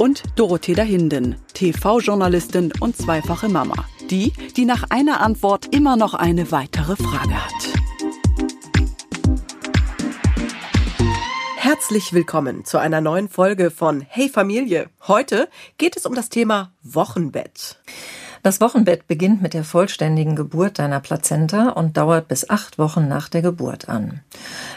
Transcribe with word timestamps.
und 0.00 0.22
Dorothea 0.36 0.82
Hinden, 0.82 1.36
TV-Journalistin 1.52 2.72
und 2.80 2.96
zweifache 2.96 3.50
Mama. 3.50 3.84
Die, 4.08 4.32
die 4.56 4.64
nach 4.64 4.84
einer 4.88 5.20
Antwort 5.20 5.74
immer 5.74 5.96
noch 5.96 6.14
eine 6.14 6.50
weitere 6.50 6.96
Frage 6.96 7.34
hat. 7.34 7.52
Herzlich 11.56 12.14
willkommen 12.14 12.64
zu 12.64 12.78
einer 12.78 13.02
neuen 13.02 13.28
Folge 13.28 13.70
von 13.70 14.00
Hey 14.00 14.30
Familie. 14.30 14.88
Heute 15.06 15.50
geht 15.76 15.98
es 15.98 16.06
um 16.06 16.14
das 16.14 16.30
Thema 16.30 16.72
Wochenbett. 16.82 17.78
Das 18.42 18.60
Wochenbett 18.62 19.06
beginnt 19.06 19.42
mit 19.42 19.52
der 19.52 19.64
vollständigen 19.64 20.34
Geburt 20.34 20.78
deiner 20.78 21.00
Plazenta 21.00 21.70
und 21.70 21.98
dauert 21.98 22.26
bis 22.28 22.48
acht 22.48 22.78
Wochen 22.78 23.06
nach 23.06 23.28
der 23.28 23.42
Geburt 23.42 23.90
an. 23.90 24.20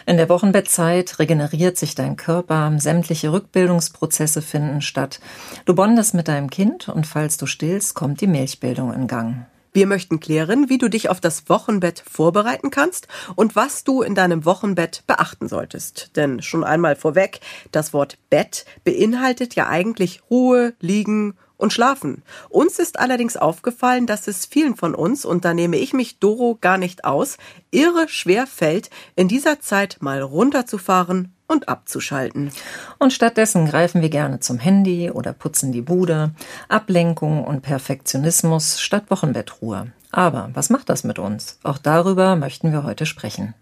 In 0.06 0.18
der 0.18 0.28
Wochenbettzeit 0.28 1.18
regeneriert 1.20 1.78
sich 1.78 1.96
dein 1.96 2.18
Körper, 2.18 2.74
sämtliche 2.78 3.32
Rückbildungsprozesse 3.32 4.42
finden 4.42 4.82
statt. 4.82 5.22
Du 5.64 5.76
bondest 5.76 6.14
mit 6.14 6.28
deinem 6.28 6.50
Kind 6.50 6.90
und 6.90 7.08
falls 7.08 7.38
du 7.38 7.46
stillst, 7.46 7.96
kommt 7.96 8.20
die 8.20 8.28
Milchbildung 8.28 8.94
in 8.94 9.08
Gang. 9.08 9.46
Wir 9.72 9.88
möchten 9.88 10.20
klären, 10.20 10.70
wie 10.70 10.78
du 10.78 10.88
dich 10.88 11.10
auf 11.10 11.20
das 11.20 11.50
Wochenbett 11.50 12.04
vorbereiten 12.08 12.70
kannst 12.70 13.08
und 13.36 13.56
was 13.56 13.84
du 13.84 14.04
in 14.04 14.14
deinem 14.14 14.46
Wochenbett 14.46 15.04
beachten 15.08 15.48
solltest. 15.48 16.12
Denn 16.16 16.44
schon 16.44 16.64
einmal 16.64 16.96
vorweg, 16.96 17.40
das 17.72 17.92
Wort 17.92 18.20
Bett 18.30 18.66
beinhaltet 18.84 19.56
ja 19.56 19.68
eigentlich 19.68 20.22
Ruhe, 20.30 20.74
Liegen 20.80 21.34
und 21.58 21.74
schlafen. 21.74 22.24
Uns 22.50 22.80
ist 22.80 23.00
allerdings 23.00 23.38
aufgefallen, 23.38 24.06
dass 24.06 24.28
es 24.28 24.46
vielen 24.46 24.76
von 24.76 24.96
uns, 24.96 25.26
und 25.26 25.46
da 25.46 25.54
nehme 25.54 25.78
ich 25.78 25.94
mich 25.94 26.20
Doro 26.20 26.58
gar 26.60 26.78
nicht 26.78 27.06
aus, 27.06 27.38
irre 27.72 28.08
schwer 28.10 28.48
fällt, 28.48 28.90
in 29.16 29.28
dieser 29.28 29.60
Zeit 29.60 29.98
mal 30.02 30.22
runterzufahren 30.22 31.34
und 31.48 31.70
abzuschalten. 31.70 32.52
Und 33.00 33.14
stattdessen 33.14 33.66
greifen 33.66 34.02
wir 34.02 34.10
gerne 34.10 34.40
zum 34.40 34.60
Handy 34.60 35.12
oder 35.12 35.34
putzen 35.34 35.72
die 35.72 35.82
Bude. 35.82 36.32
Ablenkung 36.68 37.44
und 37.44 37.62
Perfektionismus 37.62 38.82
statt 38.82 39.06
Wochenbettruhe. 39.10 39.92
Aber 40.12 40.50
was 40.54 40.70
macht 40.70 40.90
das 40.90 41.04
mit 41.04 41.20
uns? 41.20 41.60
Auch 41.64 41.78
darüber 41.78 42.36
möchten 42.36 42.72
wir 42.72 42.84
heute 42.84 43.06
sprechen. 43.06 43.54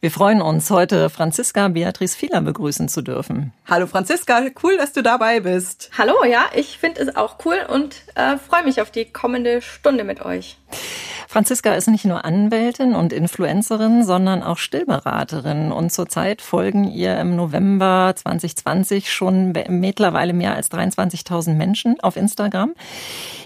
Wir 0.00 0.10
freuen 0.10 0.42
uns, 0.42 0.70
heute 0.70 1.10
Franziska 1.10 1.68
Beatrice 1.68 2.16
Fieler 2.16 2.40
begrüßen 2.40 2.88
zu 2.88 3.02
dürfen. 3.02 3.52
Hallo 3.68 3.86
Franziska, 3.86 4.42
cool, 4.62 4.76
dass 4.76 4.92
du 4.92 5.02
dabei 5.02 5.40
bist. 5.40 5.90
Hallo, 5.96 6.24
ja, 6.24 6.46
ich 6.54 6.78
finde 6.78 7.02
es 7.02 7.16
auch 7.16 7.38
cool 7.44 7.56
und 7.68 7.96
äh, 8.14 8.36
freue 8.36 8.64
mich 8.64 8.80
auf 8.80 8.90
die 8.90 9.06
kommende 9.06 9.62
Stunde 9.62 10.04
mit 10.04 10.24
euch. 10.24 10.58
Franziska 11.28 11.74
ist 11.74 11.88
nicht 11.88 12.04
nur 12.04 12.24
Anwältin 12.24 12.94
und 12.94 13.12
Influencerin, 13.12 14.04
sondern 14.04 14.42
auch 14.42 14.58
Stillberaterin. 14.58 15.72
Und 15.72 15.90
zurzeit 15.90 16.42
folgen 16.42 16.84
ihr 16.84 17.18
im 17.18 17.34
November 17.34 18.12
2020 18.14 19.12
schon 19.12 19.52
mittlerweile 19.68 20.32
mehr 20.32 20.54
als 20.54 20.70
23.000 20.70 21.54
Menschen 21.54 21.98
auf 22.00 22.16
Instagram. 22.16 22.74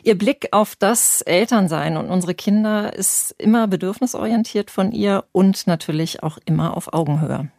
Ihr 0.03 0.19
Blick 0.19 0.49
auf 0.53 0.77
das 0.77 1.23
Elternsein 1.23 1.97
und 1.97 2.11
unsere 2.11 2.35
Kinder 2.35 2.93
ist 2.95 3.35
immer 3.39 3.67
bedürfnisorientiert 3.69 4.71
von 4.71 4.93
ihr 4.93 5.25
und 5.33 5.67
natürlich 5.67 6.08
auch 6.23 6.39
immer 6.45 6.77
auf 6.77 6.93
Augenhöhe. 6.93 7.51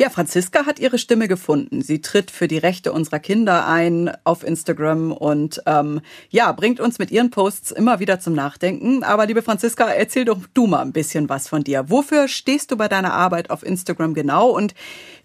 Ja, 0.00 0.08
Franziska 0.08 0.64
hat 0.64 0.78
ihre 0.78 0.96
Stimme 0.96 1.28
gefunden. 1.28 1.82
Sie 1.82 2.00
tritt 2.00 2.30
für 2.30 2.48
die 2.48 2.56
Rechte 2.56 2.90
unserer 2.90 3.18
Kinder 3.18 3.66
ein 3.66 4.10
auf 4.24 4.44
Instagram 4.44 5.12
und 5.12 5.60
ähm, 5.66 6.00
ja, 6.30 6.50
bringt 6.52 6.80
uns 6.80 6.98
mit 6.98 7.10
ihren 7.10 7.28
Posts 7.28 7.72
immer 7.72 8.00
wieder 8.00 8.18
zum 8.18 8.32
Nachdenken. 8.32 9.02
Aber 9.02 9.26
liebe 9.26 9.42
Franziska, 9.42 9.90
erzähl 9.90 10.24
doch 10.24 10.38
du 10.54 10.66
mal 10.66 10.80
ein 10.80 10.94
bisschen 10.94 11.28
was 11.28 11.48
von 11.48 11.64
dir. 11.64 11.90
Wofür 11.90 12.28
stehst 12.28 12.70
du 12.70 12.78
bei 12.78 12.88
deiner 12.88 13.12
Arbeit 13.12 13.50
auf 13.50 13.62
Instagram 13.62 14.14
genau 14.14 14.48
und 14.48 14.72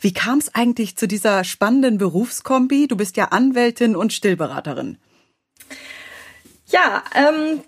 wie 0.01 0.11
kam 0.11 0.39
es 0.39 0.53
eigentlich 0.53 0.97
zu 0.97 1.07
dieser 1.07 1.45
spannenden 1.45 1.97
Berufskombi? 1.97 2.89
Du 2.89 2.97
bist 2.97 3.15
ja 3.15 3.29
Anwältin 3.29 3.95
und 3.95 4.11
Stillberaterin. 4.11 4.97
Ja, 6.67 7.01
ähm, 7.15 7.61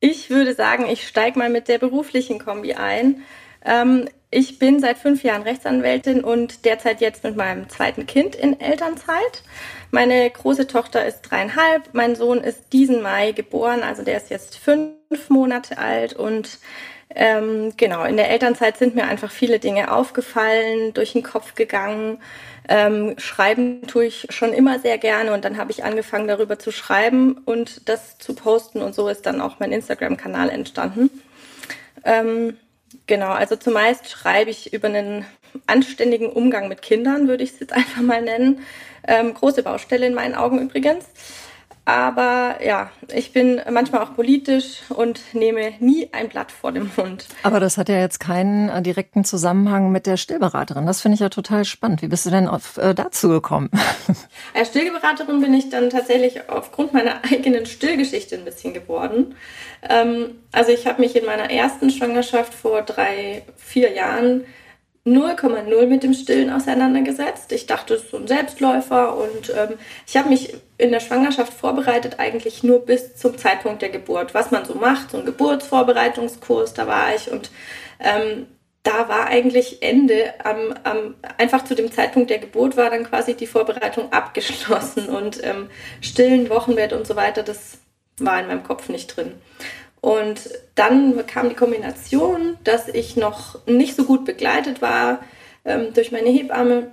ich 0.00 0.30
würde 0.30 0.54
sagen, 0.54 0.86
ich 0.88 1.06
steige 1.06 1.38
mal 1.38 1.50
mit 1.50 1.68
der 1.68 1.76
beruflichen 1.76 2.38
Kombi 2.38 2.72
ein. 2.72 3.22
Ähm, 3.62 4.08
ich 4.36 4.58
bin 4.58 4.80
seit 4.80 4.98
fünf 4.98 5.22
Jahren 5.22 5.40
Rechtsanwältin 5.40 6.22
und 6.22 6.66
derzeit 6.66 7.00
jetzt 7.00 7.24
mit 7.24 7.36
meinem 7.36 7.70
zweiten 7.70 8.04
Kind 8.04 8.34
in 8.34 8.60
Elternzeit. 8.60 9.42
Meine 9.90 10.28
große 10.28 10.66
Tochter 10.66 11.06
ist 11.06 11.22
dreieinhalb, 11.22 11.94
mein 11.94 12.16
Sohn 12.16 12.44
ist 12.44 12.70
diesen 12.74 13.00
Mai 13.00 13.32
geboren, 13.32 13.82
also 13.82 14.02
der 14.02 14.18
ist 14.18 14.28
jetzt 14.28 14.58
fünf 14.58 15.30
Monate 15.30 15.78
alt 15.78 16.12
und 16.12 16.58
ähm, 17.14 17.72
genau, 17.78 18.04
in 18.04 18.18
der 18.18 18.28
Elternzeit 18.28 18.76
sind 18.76 18.94
mir 18.94 19.06
einfach 19.06 19.30
viele 19.30 19.58
Dinge 19.58 19.90
aufgefallen, 19.90 20.92
durch 20.92 21.14
den 21.14 21.22
Kopf 21.22 21.54
gegangen. 21.54 22.18
Ähm, 22.68 23.14
schreiben 23.16 23.86
tue 23.86 24.04
ich 24.04 24.26
schon 24.28 24.52
immer 24.52 24.80
sehr 24.80 24.98
gerne 24.98 25.32
und 25.32 25.46
dann 25.46 25.56
habe 25.56 25.70
ich 25.70 25.82
angefangen 25.82 26.28
darüber 26.28 26.58
zu 26.58 26.72
schreiben 26.72 27.38
und 27.46 27.88
das 27.88 28.18
zu 28.18 28.34
posten 28.34 28.82
und 28.82 28.94
so 28.94 29.08
ist 29.08 29.24
dann 29.24 29.40
auch 29.40 29.60
mein 29.60 29.72
Instagram-Kanal 29.72 30.50
entstanden. 30.50 31.08
Ähm, 32.04 32.58
Genau, 33.06 33.30
also 33.30 33.56
zumeist 33.56 34.08
schreibe 34.08 34.50
ich 34.50 34.72
über 34.72 34.88
einen 34.88 35.26
anständigen 35.66 36.28
Umgang 36.28 36.68
mit 36.68 36.82
Kindern, 36.82 37.28
würde 37.28 37.44
ich 37.44 37.52
es 37.52 37.60
jetzt 37.60 37.72
einfach 37.74 38.02
mal 38.02 38.22
nennen. 38.22 38.60
Ähm, 39.06 39.34
große 39.34 39.62
Baustelle 39.62 40.06
in 40.06 40.14
meinen 40.14 40.34
Augen 40.34 40.60
übrigens. 40.60 41.04
Aber 41.86 42.56
ja, 42.64 42.90
ich 43.14 43.32
bin 43.32 43.60
manchmal 43.70 44.02
auch 44.02 44.12
politisch 44.16 44.80
und 44.88 45.20
nehme 45.34 45.74
nie 45.78 46.08
ein 46.10 46.28
Blatt 46.28 46.50
vor 46.50 46.72
dem 46.72 46.90
Mund. 46.96 47.26
Aber 47.44 47.60
das 47.60 47.78
hat 47.78 47.88
ja 47.88 48.00
jetzt 48.00 48.18
keinen 48.18 48.68
äh, 48.68 48.82
direkten 48.82 49.24
Zusammenhang 49.24 49.92
mit 49.92 50.06
der 50.06 50.16
Stillberaterin. 50.16 50.84
Das 50.84 51.00
finde 51.00 51.14
ich 51.14 51.20
ja 51.20 51.28
total 51.28 51.64
spannend. 51.64 52.02
Wie 52.02 52.08
bist 52.08 52.26
du 52.26 52.30
denn 52.30 52.48
auf, 52.48 52.76
äh, 52.76 52.92
dazu 52.92 53.28
gekommen? 53.28 53.70
Als 54.54 54.70
Stillberaterin 54.70 55.40
bin 55.40 55.54
ich 55.54 55.70
dann 55.70 55.88
tatsächlich 55.88 56.50
aufgrund 56.50 56.92
meiner 56.92 57.22
eigenen 57.30 57.66
Stillgeschichte 57.66 58.34
ein 58.34 58.44
bisschen 58.44 58.74
geworden. 58.74 59.36
Ähm, 59.88 60.40
also 60.50 60.72
ich 60.72 60.88
habe 60.88 61.00
mich 61.00 61.14
in 61.14 61.24
meiner 61.24 61.52
ersten 61.52 61.90
Schwangerschaft 61.90 62.52
vor 62.52 62.82
drei, 62.82 63.44
vier 63.56 63.92
Jahren 63.92 64.44
0,0 65.06 65.86
mit 65.86 66.02
dem 66.02 66.12
Stillen 66.12 66.50
auseinandergesetzt. 66.50 67.52
Ich 67.52 67.66
dachte, 67.66 67.94
es 67.94 68.02
ist 68.02 68.10
so 68.10 68.16
ein 68.16 68.26
Selbstläufer 68.26 69.16
und 69.16 69.50
ähm, 69.56 69.78
ich 70.06 70.16
habe 70.16 70.28
mich 70.28 70.54
in 70.78 70.90
der 70.90 71.00
Schwangerschaft 71.00 71.54
vorbereitet, 71.54 72.18
eigentlich 72.18 72.64
nur 72.64 72.84
bis 72.84 73.14
zum 73.14 73.38
Zeitpunkt 73.38 73.82
der 73.82 73.90
Geburt. 73.90 74.34
Was 74.34 74.50
man 74.50 74.64
so 74.64 74.74
macht, 74.74 75.12
so 75.12 75.18
ein 75.18 75.24
Geburtsvorbereitungskurs, 75.24 76.74
da 76.74 76.88
war 76.88 77.14
ich 77.14 77.30
und 77.30 77.50
ähm, 78.00 78.46
da 78.82 79.08
war 79.08 79.26
eigentlich 79.26 79.82
Ende, 79.82 80.34
am, 80.44 80.74
am, 80.84 81.14
einfach 81.38 81.64
zu 81.64 81.74
dem 81.74 81.90
Zeitpunkt 81.90 82.30
der 82.30 82.38
Geburt 82.38 82.76
war 82.76 82.90
dann 82.90 83.04
quasi 83.04 83.34
die 83.34 83.46
Vorbereitung 83.46 84.12
abgeschlossen 84.12 85.08
und 85.08 85.42
ähm, 85.44 85.68
stillen, 86.00 86.50
Wochenbett 86.50 86.92
und 86.92 87.06
so 87.06 87.14
weiter, 87.14 87.44
das 87.44 87.78
war 88.18 88.40
in 88.40 88.48
meinem 88.48 88.62
Kopf 88.64 88.88
nicht 88.88 89.16
drin. 89.16 89.34
Und 90.00 90.50
dann 90.74 91.26
kam 91.26 91.48
die 91.48 91.54
Kombination, 91.54 92.55
dass 92.66 92.88
ich 92.88 93.16
noch 93.16 93.66
nicht 93.66 93.94
so 93.96 94.04
gut 94.04 94.24
begleitet 94.24 94.82
war 94.82 95.20
ähm, 95.64 95.92
durch 95.94 96.12
meine 96.12 96.28
Hebamme. 96.28 96.92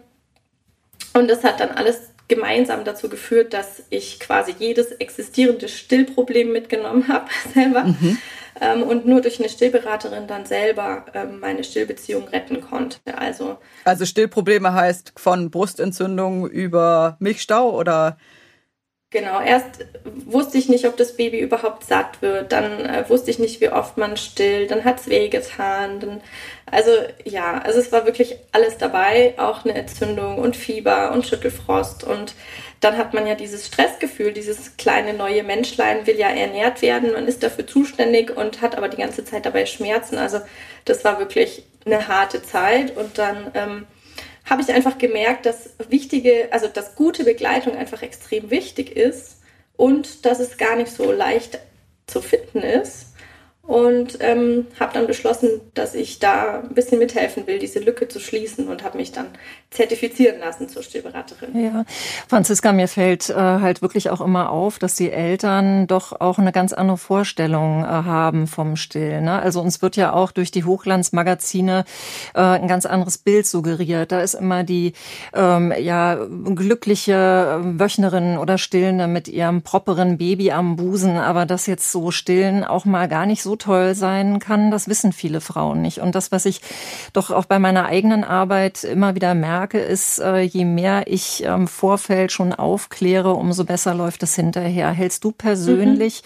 Und 1.14 1.30
das 1.30 1.44
hat 1.44 1.60
dann 1.60 1.72
alles 1.72 2.14
gemeinsam 2.28 2.84
dazu 2.84 3.10
geführt, 3.10 3.54
dass 3.54 3.84
ich 3.90 4.20
quasi 4.20 4.56
jedes 4.58 4.92
existierende 4.92 5.68
Stillproblem 5.68 6.52
mitgenommen 6.52 7.08
habe 7.10 7.28
selber 7.54 7.84
mhm. 7.84 8.18
ähm, 8.60 8.84
und 8.84 9.06
nur 9.06 9.22
durch 9.22 9.40
eine 9.40 9.50
Stillberaterin 9.50 10.28
dann 10.28 10.46
selber 10.46 11.06
ähm, 11.14 11.40
meine 11.40 11.64
Stillbeziehung 11.64 12.28
retten 12.30 12.62
konnte. 12.62 12.98
Also, 13.18 13.58
also 13.84 14.06
Stillprobleme 14.06 14.74
heißt 14.74 15.14
von 15.18 15.52
Brustentzündung 15.52 16.48
über 16.48 17.18
Milchstau 17.20 17.78
oder 17.78 18.18
Genau, 19.14 19.40
erst 19.40 19.86
wusste 20.26 20.58
ich 20.58 20.70
nicht, 20.70 20.88
ob 20.88 20.98
das 20.98 21.16
Baby 21.16 21.38
überhaupt 21.38 21.86
satt 21.86 22.24
wird, 22.24 22.52
dann 22.52 22.84
äh, 22.84 23.08
wusste 23.10 23.30
ich 23.30 23.38
nicht, 23.38 23.62
wie 23.62 23.70
oft 23.70 23.96
man 23.96 24.18
stillt, 24.18 24.72
dann 24.72 24.86
hat 24.86 25.02
es 25.02 25.08
wehgetan. 25.08 26.00
Dann, 26.00 26.22
also 26.66 26.90
ja, 27.24 27.60
also 27.60 27.78
es 27.80 27.92
war 27.92 28.08
wirklich 28.08 28.38
alles 28.54 28.80
dabei, 28.80 29.36
auch 29.38 29.66
eine 29.66 29.76
Entzündung 29.76 30.40
und 30.40 30.56
Fieber 30.56 31.12
und 31.12 31.28
Schüttelfrost. 31.28 32.04
Und 32.04 32.34
dann 32.80 32.98
hat 32.98 33.14
man 33.14 33.28
ja 33.28 33.36
dieses 33.36 33.68
Stressgefühl, 33.68 34.34
dieses 34.34 34.78
kleine 34.78 35.14
neue 35.14 35.44
Menschlein 35.44 36.08
will 36.08 36.18
ja 36.18 36.30
ernährt 36.30 36.82
werden, 36.82 37.14
man 37.14 37.28
ist 37.28 37.44
dafür 37.44 37.68
zuständig 37.68 38.36
und 38.36 38.62
hat 38.62 38.76
aber 38.76 38.90
die 38.90 38.98
ganze 38.98 39.24
Zeit 39.24 39.46
dabei 39.46 39.68
Schmerzen. 39.68 40.18
Also 40.18 40.40
das 40.86 41.06
war 41.06 41.20
wirklich 41.20 41.66
eine 41.86 42.08
harte 42.08 42.42
Zeit 42.42 42.98
und 42.98 43.20
dann... 43.20 43.52
Ähm, 43.54 43.86
habe 44.46 44.62
ich 44.62 44.72
einfach 44.72 44.98
gemerkt, 44.98 45.46
dass 45.46 45.72
wichtige, 45.90 46.50
also 46.52 46.68
dass 46.68 46.96
gute 46.96 47.24
Begleitung 47.24 47.76
einfach 47.76 48.02
extrem 48.02 48.50
wichtig 48.50 48.96
ist 48.96 49.38
und 49.76 50.26
dass 50.26 50.40
es 50.40 50.58
gar 50.58 50.76
nicht 50.76 50.92
so 50.92 51.12
leicht 51.12 51.60
zu 52.08 52.22
finden 52.22 52.60
ist 52.60 53.13
und 53.66 54.18
ähm, 54.20 54.68
habe 54.78 54.94
dann 54.94 55.08
beschlossen, 55.08 55.62
dass 55.74 55.96
ich 55.96 56.20
da 56.20 56.60
ein 56.60 56.74
bisschen 56.74 57.00
mithelfen 57.00 57.48
will, 57.48 57.60
diese 57.60 57.80
Lücke 57.80 58.10
zu 58.10 58.20
schließen 58.20 58.68
und 58.68 58.84
habe 58.84 58.98
mich 58.98 59.14
dann 59.14 59.28
zertifizieren 59.72 60.40
lassen 60.40 60.68
zur 60.68 60.84
Stillberaterin. 60.84 61.64
Ja, 61.64 61.86
Franziska, 62.28 62.74
mir 62.74 62.90
fällt 62.90 63.30
äh, 63.30 63.36
halt 63.36 63.82
wirklich 63.82 64.10
auch 64.10 64.20
immer 64.20 64.50
auf, 64.50 64.80
dass 64.80 64.96
die 64.96 65.12
Eltern 65.12 65.88
doch 65.88 66.20
auch 66.20 66.40
eine 66.40 66.52
ganz 66.52 66.74
andere 66.74 66.98
Vorstellung 66.98 67.84
äh, 67.84 67.88
haben 67.88 68.48
vom 68.48 68.76
Stillen. 68.76 69.24
Ne? 69.24 69.42
Also 69.42 69.62
uns 69.62 69.82
wird 69.82 69.96
ja 69.96 70.12
auch 70.12 70.32
durch 70.32 70.52
die 70.52 70.66
Hochglanzmagazine 70.66 71.86
äh, 72.36 72.40
ein 72.42 72.68
ganz 72.68 72.86
anderes 72.86 73.18
Bild 73.18 73.48
suggeriert. 73.48 74.12
Da 74.12 74.20
ist 74.20 74.34
immer 74.34 74.66
die 74.66 74.92
ähm, 75.34 75.74
ja 75.80 76.16
glückliche 76.54 77.62
Wöchnerin 77.64 78.38
oder 78.38 78.58
Stillende 78.58 79.08
mit 79.08 79.30
ihrem 79.30 79.62
properen 79.62 80.18
Baby 80.18 80.52
am 80.52 80.76
Busen, 80.76 81.16
aber 81.16 81.46
das 81.46 81.66
jetzt 81.66 81.94
so 81.94 82.12
stillen 82.12 82.66
auch 82.66 82.84
mal 82.84 83.08
gar 83.08 83.26
nicht 83.26 83.42
so 83.42 83.53
toll 83.56 83.96
sein 83.96 84.40
kann, 84.40 84.72
das 84.72 84.88
wissen 84.88 85.14
viele 85.14 85.42
Frauen 85.42 85.82
nicht. 85.82 86.00
Und 86.00 86.16
das, 86.16 86.32
was 86.32 86.46
ich 86.46 86.62
doch 87.14 87.32
auch 87.32 87.46
bei 87.46 87.60
meiner 87.60 87.86
eigenen 87.86 88.24
Arbeit 88.24 88.84
immer 88.84 89.16
wieder 89.16 89.34
merke, 89.34 89.80
ist, 89.80 90.20
äh, 90.20 90.42
je 90.42 90.66
mehr 90.66 91.04
ich 91.08 91.44
im 91.44 91.68
Vorfeld 91.68 92.32
schon 92.32 92.54
aufkläre, 92.54 93.34
umso 93.34 93.66
besser 93.66 93.94
läuft 93.94 94.24
es 94.24 94.36
hinterher. 94.36 94.92
Hältst 94.92 95.24
du 95.24 95.32
persönlich 95.32 96.24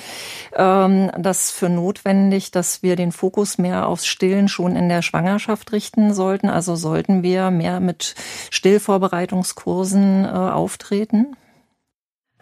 mhm. 0.58 1.12
das 1.18 1.52
für 1.52 1.70
notwendig, 1.70 2.52
dass 2.52 2.84
wir 2.84 2.96
den 2.96 3.12
Fokus 3.12 3.58
mehr 3.58 3.88
aufs 3.88 4.06
Stillen 4.06 4.48
schon 4.48 4.76
in 4.76 4.90
der 4.90 5.02
Schwangerschaft 5.02 5.72
richten 5.72 6.14
sollten? 6.14 6.50
Also 6.50 6.76
sollten 6.76 7.24
wir 7.24 7.52
mehr 7.52 7.80
mit 7.80 8.16
Stillvorbereitungskursen 8.52 10.26
äh, 10.26 10.28
auftreten? 10.28 11.36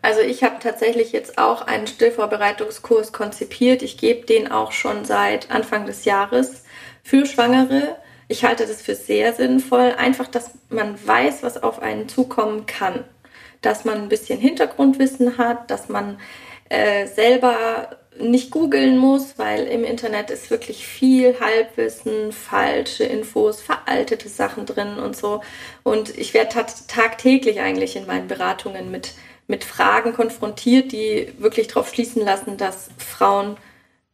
Also 0.06 0.22
ich 0.22 0.44
habe 0.44 0.58
tatsächlich 0.60 1.14
jetzt 1.14 1.40
auch 1.40 1.64
einen 1.64 1.88
Stillvorbereitungskurs 1.88 3.12
konzipiert. 3.12 3.82
Ich 3.82 3.98
gebe 3.98 4.28
den 4.28 4.52
auch 4.52 4.72
schon 4.72 5.04
seit 5.04 5.50
Anfang 5.50 5.88
des 5.88 6.06
Jahres 6.06 6.64
für 7.02 7.26
Schwangere. 7.26 7.96
Ich 8.28 8.46
halte 8.46 8.68
das 8.68 8.84
für 8.84 8.94
sehr 8.94 9.34
sinnvoll, 9.34 9.96
einfach, 9.98 10.28
dass 10.28 10.52
man 10.70 10.96
weiß, 11.08 11.42
was 11.42 11.64
auf 11.64 11.82
einen 11.82 12.08
zukommen 12.08 12.68
kann. 12.68 13.04
Dass 13.64 13.84
man 13.84 13.98
ein 13.98 14.08
bisschen 14.08 14.40
Hintergrundwissen 14.40 15.40
hat, 15.40 15.72
dass 15.72 15.90
man 15.90 16.20
äh, 16.70 17.08
selber 17.08 17.98
nicht 18.20 18.52
googeln 18.52 19.00
muss, 19.00 19.40
weil 19.40 19.66
im 19.66 19.84
Internet 19.84 20.30
ist 20.30 20.52
wirklich 20.52 20.86
viel 20.86 21.40
Halbwissen, 21.40 22.32
falsche 22.32 23.06
Infos, 23.06 23.60
veraltete 23.60 24.30
Sachen 24.30 24.68
drin 24.68 25.00
und 25.00 25.18
so. 25.18 25.42
Und 25.82 26.16
ich 26.16 26.36
werde 26.36 26.64
tagtäglich 26.88 27.60
eigentlich 27.60 27.96
in 27.96 28.06
meinen 28.06 28.28
Beratungen 28.28 28.92
mit 28.92 29.16
mit 29.48 29.64
Fragen 29.64 30.14
konfrontiert, 30.14 30.92
die 30.92 31.34
wirklich 31.38 31.68
darauf 31.68 31.90
schließen 31.90 32.24
lassen, 32.24 32.58
dass 32.58 32.90
Frauen 32.98 33.58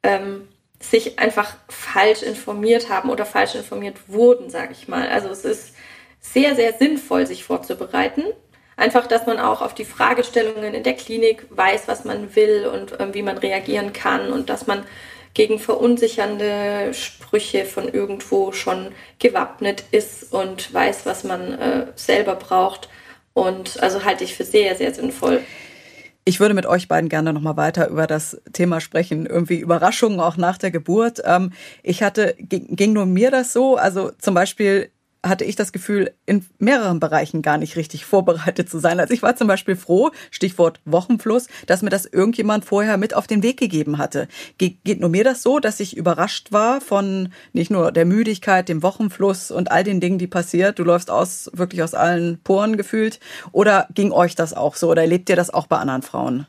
ähm, 0.04 0.48
sich 0.80 1.20
einfach 1.20 1.56
falsch 1.70 2.24
informiert 2.24 2.90
haben 2.90 3.10
oder 3.10 3.26
falsch 3.26 3.56
informiert 3.56 3.98
wurden, 4.08 4.50
sage 4.50 4.74
ich 4.74 4.88
mal. 4.88 5.08
Also 5.08 5.30
es 5.30 5.46
ist 5.46 5.76
sehr, 6.20 6.56
sehr 6.56 6.74
sinnvoll, 6.74 7.28
sich 7.28 7.44
vorzubereiten. 7.44 8.24
Einfach, 8.78 9.06
dass 9.08 9.28
man 9.28 9.40
auch 9.40 9.62
auf 9.62 9.76
die 9.76 9.86
Fragestellungen 9.86 10.74
in 10.74 10.84
der 10.84 10.96
Klinik 10.96 11.46
weiß, 11.50 11.88
was 11.88 12.04
man 12.04 12.36
will 12.36 12.66
und 12.66 13.00
äh, 13.00 13.14
wie 13.14 13.22
man 13.22 13.38
reagieren 13.38 13.94
kann 13.94 14.32
und 14.32 14.50
dass 14.50 14.66
man 14.66 14.86
gegen 15.34 15.60
verunsichernde 15.60 16.94
Sprüche 16.94 17.66
von 17.66 17.88
irgendwo 17.88 18.52
schon 18.52 18.92
gewappnet 19.20 19.84
ist 19.92 20.34
und 20.34 20.74
weiß, 20.74 21.06
was 21.06 21.24
man 21.24 21.54
äh, 21.54 21.88
selber 21.96 22.36
braucht. 22.36 22.90
Und 23.34 23.82
also 23.82 24.04
halte 24.04 24.24
ich 24.24 24.36
für 24.36 24.44
sehr, 24.44 24.76
sehr 24.76 24.94
sinnvoll. 24.94 25.42
Ich 26.24 26.40
würde 26.40 26.54
mit 26.54 26.68
euch 26.68 26.88
beiden 26.88 27.10
gerne 27.10 27.34
noch 27.34 27.42
mal 27.42 27.58
weiter 27.58 27.88
über 27.88 28.06
das 28.06 28.40
Thema 28.54 28.80
sprechen, 28.80 29.26
irgendwie 29.26 29.60
Überraschungen 29.60 30.20
auch 30.20 30.38
nach 30.38 30.58
der 30.58 30.70
Geburt. 30.70 31.22
Ähm, 31.26 31.52
ich 31.82 32.04
hatte, 32.04 32.36
ging 32.38 32.94
nur 32.94 33.08
mir 33.08 33.32
das 33.32 33.54
so, 33.54 33.76
also 33.76 34.12
zum 34.20 34.36
Beispiel 34.36 34.92
hatte 35.24 35.46
ich 35.46 35.56
das 35.56 35.72
Gefühl, 35.72 36.14
in 36.26 36.46
mehreren 36.58 37.00
Bereichen 37.00 37.42
gar 37.42 37.58
nicht 37.58 37.76
richtig 37.76 38.06
vorbereitet 38.06 38.70
zu 38.70 38.80
sein. 38.80 39.00
Also 39.00 39.14
ich 39.14 39.22
war 39.22 39.36
zum 39.36 39.48
Beispiel 39.48 39.76
froh, 39.76 40.12
Stichwort 40.32 40.80
Wochenfluss, 40.86 41.48
dass 41.68 41.82
mir 41.82 41.90
das 41.90 42.06
irgendjemand 42.06 42.66
vorher 42.66 42.98
mit 42.98 43.14
auf 43.14 43.28
den 43.28 43.44
Weg 43.44 43.58
gegeben 43.58 43.98
hatte. 43.98 44.28
Ge 44.58 44.78
geht 44.84 45.00
nur 45.00 45.10
mir 45.10 45.24
das 45.24 45.44
so, 45.44 45.60
dass 45.60 45.80
ich 45.80 45.96
überrascht 45.96 46.52
war 46.52 46.82
von 46.82 47.30
nicht 47.54 47.70
nur 47.70 47.92
der 47.92 48.06
Müdigkeit, 48.06 48.68
dem 48.68 48.82
Wochenfluss 48.82 49.52
und 49.52 49.72
all 49.72 49.84
den 49.84 50.00
Dingen, 50.00 50.18
die 50.18 50.28
passiert. 50.28 50.80
Du 50.80 50.84
läufst 50.84 51.12
aus, 51.12 51.52
wirklich 51.54 51.84
aus 51.84 51.94
allen 51.94 52.40
Poren 52.44 52.78
gefühlt. 52.78 53.20
Oder 53.52 53.88
ging 53.94 54.12
euch 54.12 54.36
das 54.36 54.54
auch 54.54 54.76
so? 54.76 54.90
Oder 54.90 55.04
erlebt 55.04 55.30
ihr 55.30 55.36
das 55.36 55.54
auch 55.54 55.68
bei 55.68 55.78
anderen 55.78 56.02
Frauen? 56.02 56.48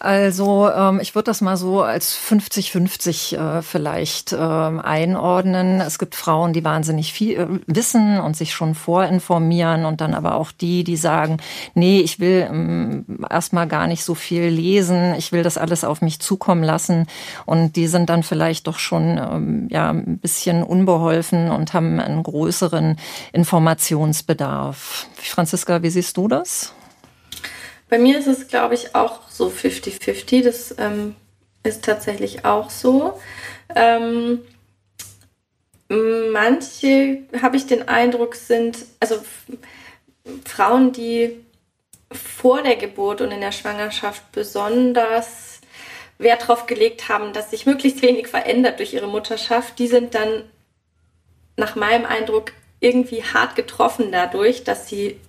Also 0.00 0.70
ähm, 0.70 1.00
ich 1.00 1.14
würde 1.14 1.26
das 1.26 1.40
mal 1.40 1.56
so 1.56 1.82
als 1.82 2.16
50-50 2.16 3.36
äh, 3.36 3.62
vielleicht 3.62 4.32
äh, 4.32 4.36
einordnen. 4.36 5.80
Es 5.80 5.98
gibt 5.98 6.14
Frauen, 6.14 6.52
die 6.52 6.64
wahnsinnig 6.64 7.12
viel 7.12 7.38
äh, 7.38 7.46
wissen 7.66 8.18
und 8.20 8.36
sich 8.36 8.52
schon 8.52 8.74
vorinformieren 8.74 9.84
und 9.84 10.00
dann 10.00 10.14
aber 10.14 10.34
auch 10.34 10.50
die, 10.50 10.82
die 10.82 10.96
sagen, 10.96 11.36
nee, 11.74 12.00
ich 12.00 12.20
will 12.20 12.48
ähm, 12.50 13.04
erstmal 13.28 13.68
gar 13.68 13.86
nicht 13.86 14.02
so 14.02 14.14
viel 14.14 14.44
lesen, 14.44 15.14
ich 15.16 15.30
will 15.30 15.42
das 15.42 15.58
alles 15.58 15.84
auf 15.84 16.00
mich 16.00 16.20
zukommen 16.20 16.64
lassen 16.64 17.06
und 17.44 17.76
die 17.76 17.86
sind 17.86 18.08
dann 18.08 18.22
vielleicht 18.22 18.66
doch 18.66 18.78
schon 18.78 19.18
ähm, 19.18 19.68
ja 19.70 19.90
ein 19.90 20.18
bisschen 20.18 20.62
unbeholfen 20.62 21.50
und 21.50 21.74
haben 21.74 22.00
einen 22.00 22.22
größeren 22.22 22.96
Informationsbedarf. 23.32 25.06
Franziska, 25.16 25.82
wie 25.82 25.90
siehst 25.90 26.16
du 26.16 26.28
das? 26.28 26.72
Bei 27.92 27.98
mir 27.98 28.18
ist 28.18 28.26
es, 28.26 28.48
glaube 28.48 28.72
ich, 28.72 28.94
auch 28.94 29.28
so 29.28 29.48
50-50. 29.48 30.42
Das 30.42 30.74
ähm, 30.78 31.14
ist 31.62 31.84
tatsächlich 31.84 32.42
auch 32.46 32.70
so. 32.70 33.20
Ähm, 33.74 34.40
manche, 35.90 37.18
habe 37.42 37.58
ich 37.58 37.66
den 37.66 37.88
Eindruck, 37.88 38.34
sind, 38.34 38.78
also 38.98 39.16
Frauen, 40.46 40.92
die 40.92 41.44
vor 42.10 42.62
der 42.62 42.76
Geburt 42.76 43.20
und 43.20 43.30
in 43.30 43.42
der 43.42 43.52
Schwangerschaft 43.52 44.22
besonders 44.32 45.60
Wert 46.16 46.44
darauf 46.44 46.64
gelegt 46.64 47.10
haben, 47.10 47.34
dass 47.34 47.50
sich 47.50 47.66
möglichst 47.66 48.00
wenig 48.00 48.26
verändert 48.26 48.78
durch 48.78 48.94
ihre 48.94 49.06
Mutterschaft, 49.06 49.78
die 49.78 49.88
sind 49.88 50.14
dann 50.14 50.44
nach 51.58 51.76
meinem 51.76 52.06
Eindruck 52.06 52.52
irgendwie 52.80 53.22
hart 53.22 53.54
getroffen 53.54 54.10
dadurch, 54.10 54.64
dass 54.64 54.88
sie 54.88 55.20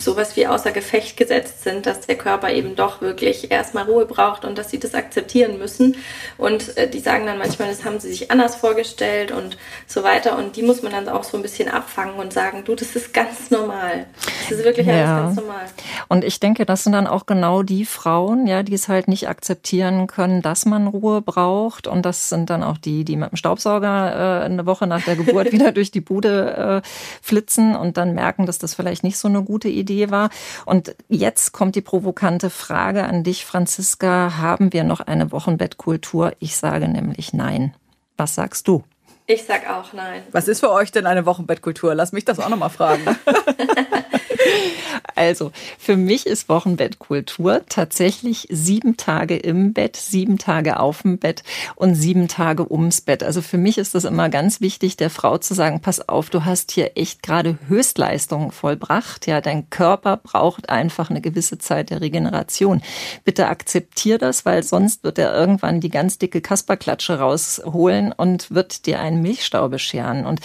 sowas 0.00 0.36
wie 0.36 0.46
außer 0.46 0.70
Gefecht 0.70 1.16
gesetzt 1.16 1.64
sind, 1.64 1.84
dass 1.84 2.02
der 2.02 2.16
Körper 2.16 2.52
eben 2.52 2.76
doch 2.76 3.00
wirklich 3.00 3.50
erstmal 3.50 3.84
Ruhe 3.84 4.06
braucht 4.06 4.44
und 4.44 4.56
dass 4.56 4.70
sie 4.70 4.78
das 4.78 4.94
akzeptieren 4.94 5.58
müssen. 5.58 5.96
Und 6.36 6.76
äh, 6.76 6.88
die 6.88 7.00
sagen 7.00 7.26
dann 7.26 7.38
manchmal, 7.38 7.68
das 7.68 7.84
haben 7.84 7.98
sie 7.98 8.08
sich 8.08 8.30
anders 8.30 8.54
vorgestellt 8.54 9.32
und 9.32 9.58
so 9.88 10.04
weiter. 10.04 10.38
Und 10.38 10.54
die 10.54 10.62
muss 10.62 10.82
man 10.82 10.92
dann 10.92 11.08
auch 11.08 11.24
so 11.24 11.36
ein 11.36 11.42
bisschen 11.42 11.68
abfangen 11.68 12.14
und 12.14 12.32
sagen, 12.32 12.62
du, 12.64 12.76
das 12.76 12.94
ist 12.94 13.12
ganz 13.12 13.50
normal. 13.50 14.06
Das 14.48 14.58
ist 14.58 14.64
wirklich 14.64 14.86
ja. 14.86 14.92
alles 14.92 15.24
ganz 15.24 15.36
normal. 15.36 15.64
Und 16.06 16.22
ich 16.22 16.38
denke, 16.38 16.64
das 16.64 16.84
sind 16.84 16.92
dann 16.92 17.08
auch 17.08 17.26
genau 17.26 17.64
die 17.64 17.84
Frauen, 17.84 18.46
ja, 18.46 18.62
die 18.62 18.74
es 18.74 18.86
halt 18.86 19.08
nicht 19.08 19.28
akzeptieren 19.28 20.06
können, 20.06 20.42
dass 20.42 20.64
man 20.64 20.86
Ruhe 20.86 21.22
braucht. 21.22 21.88
Und 21.88 22.06
das 22.06 22.28
sind 22.28 22.50
dann 22.50 22.62
auch 22.62 22.78
die, 22.78 23.04
die 23.04 23.16
mit 23.16 23.32
dem 23.32 23.36
Staubsauger 23.36 24.42
äh, 24.42 24.44
eine 24.44 24.64
Woche 24.64 24.86
nach 24.86 25.02
der 25.02 25.16
Geburt 25.16 25.50
wieder 25.52 25.72
durch 25.72 25.90
die 25.90 26.00
Bude 26.00 26.82
äh, 26.84 26.88
flitzen 27.20 27.74
und 27.74 27.96
dann 27.96 28.14
merken, 28.14 28.46
dass 28.46 28.60
das 28.60 28.74
vielleicht 28.74 29.02
nicht 29.02 29.18
so 29.18 29.26
eine 29.26 29.42
gute 29.42 29.68
Idee 29.68 29.87
Idee 29.88 30.10
war. 30.10 30.30
Und 30.66 30.94
jetzt 31.08 31.52
kommt 31.52 31.74
die 31.74 31.80
provokante 31.80 32.50
Frage 32.50 33.04
an 33.04 33.24
dich, 33.24 33.46
Franziska. 33.46 34.36
Haben 34.36 34.72
wir 34.72 34.84
noch 34.84 35.00
eine 35.00 35.32
Wochenbettkultur? 35.32 36.32
Ich 36.38 36.56
sage 36.56 36.88
nämlich 36.88 37.32
nein. 37.32 37.74
Was 38.16 38.34
sagst 38.34 38.68
du? 38.68 38.84
Ich 39.30 39.44
sag 39.44 39.68
auch 39.68 39.92
nein. 39.92 40.22
Was 40.32 40.48
ist 40.48 40.60
für 40.60 40.72
euch 40.72 40.90
denn 40.90 41.04
eine 41.04 41.26
Wochenbettkultur? 41.26 41.94
Lass 41.94 42.12
mich 42.12 42.24
das 42.24 42.40
auch 42.40 42.48
nochmal 42.48 42.70
fragen. 42.70 43.02
Also, 45.14 45.50
für 45.78 45.96
mich 45.96 46.26
ist 46.26 46.48
Wochenbettkultur 46.48 47.62
tatsächlich 47.68 48.46
sieben 48.50 48.96
Tage 48.96 49.36
im 49.36 49.72
Bett, 49.72 49.96
sieben 49.96 50.38
Tage 50.38 50.78
auf 50.78 51.02
dem 51.02 51.18
Bett 51.18 51.42
und 51.74 51.96
sieben 51.96 52.28
Tage 52.28 52.70
ums 52.70 53.00
Bett. 53.00 53.24
Also 53.24 53.42
für 53.42 53.58
mich 53.58 53.78
ist 53.78 53.96
das 53.96 54.04
immer 54.04 54.28
ganz 54.28 54.60
wichtig, 54.60 54.96
der 54.96 55.10
Frau 55.10 55.38
zu 55.38 55.54
sagen, 55.54 55.80
pass 55.80 56.08
auf, 56.08 56.30
du 56.30 56.44
hast 56.44 56.70
hier 56.70 56.92
echt 56.96 57.24
gerade 57.24 57.58
Höchstleistungen 57.66 58.52
vollbracht. 58.52 59.26
Ja, 59.26 59.40
dein 59.40 59.68
Körper 59.70 60.18
braucht 60.18 60.70
einfach 60.70 61.10
eine 61.10 61.20
gewisse 61.20 61.58
Zeit 61.58 61.90
der 61.90 62.00
Regeneration. 62.00 62.80
Bitte 63.24 63.48
akzeptier 63.48 64.18
das, 64.18 64.46
weil 64.46 64.62
sonst 64.62 65.02
wird 65.02 65.18
er 65.18 65.34
irgendwann 65.34 65.80
die 65.80 65.90
ganz 65.90 66.18
dicke 66.18 66.40
Kasperklatsche 66.40 67.18
rausholen 67.18 68.12
und 68.12 68.52
wird 68.52 68.86
dir 68.86 69.00
einen 69.18 69.22
Milchstau 69.22 69.68
bescheren. 69.68 70.26
Und 70.26 70.40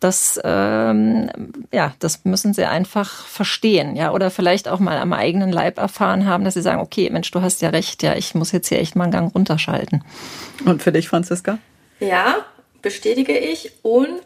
das, 0.00 0.40
ähm, 0.44 1.30
ja, 1.72 1.94
das 1.98 2.24
müssen 2.24 2.54
sie 2.54 2.64
einfach 2.64 3.26
verstehen, 3.26 3.96
ja, 3.96 4.12
oder 4.12 4.30
vielleicht 4.30 4.68
auch 4.68 4.80
mal 4.80 4.98
am 4.98 5.12
eigenen 5.12 5.52
Leib 5.52 5.78
erfahren 5.78 6.26
haben, 6.26 6.44
dass 6.44 6.54
sie 6.54 6.62
sagen, 6.62 6.80
okay, 6.80 7.10
Mensch, 7.10 7.30
du 7.30 7.42
hast 7.42 7.62
ja 7.62 7.70
recht, 7.70 8.02
ja, 8.02 8.14
ich 8.14 8.34
muss 8.34 8.52
jetzt 8.52 8.68
hier 8.68 8.78
echt 8.78 8.96
mal 8.96 9.04
einen 9.04 9.12
Gang 9.12 9.34
runterschalten. 9.34 10.04
Und 10.64 10.82
für 10.82 10.92
dich, 10.92 11.08
Franziska? 11.08 11.58
Ja, 12.00 12.36
bestätige 12.80 13.36
ich. 13.38 13.72
Und 13.82 14.22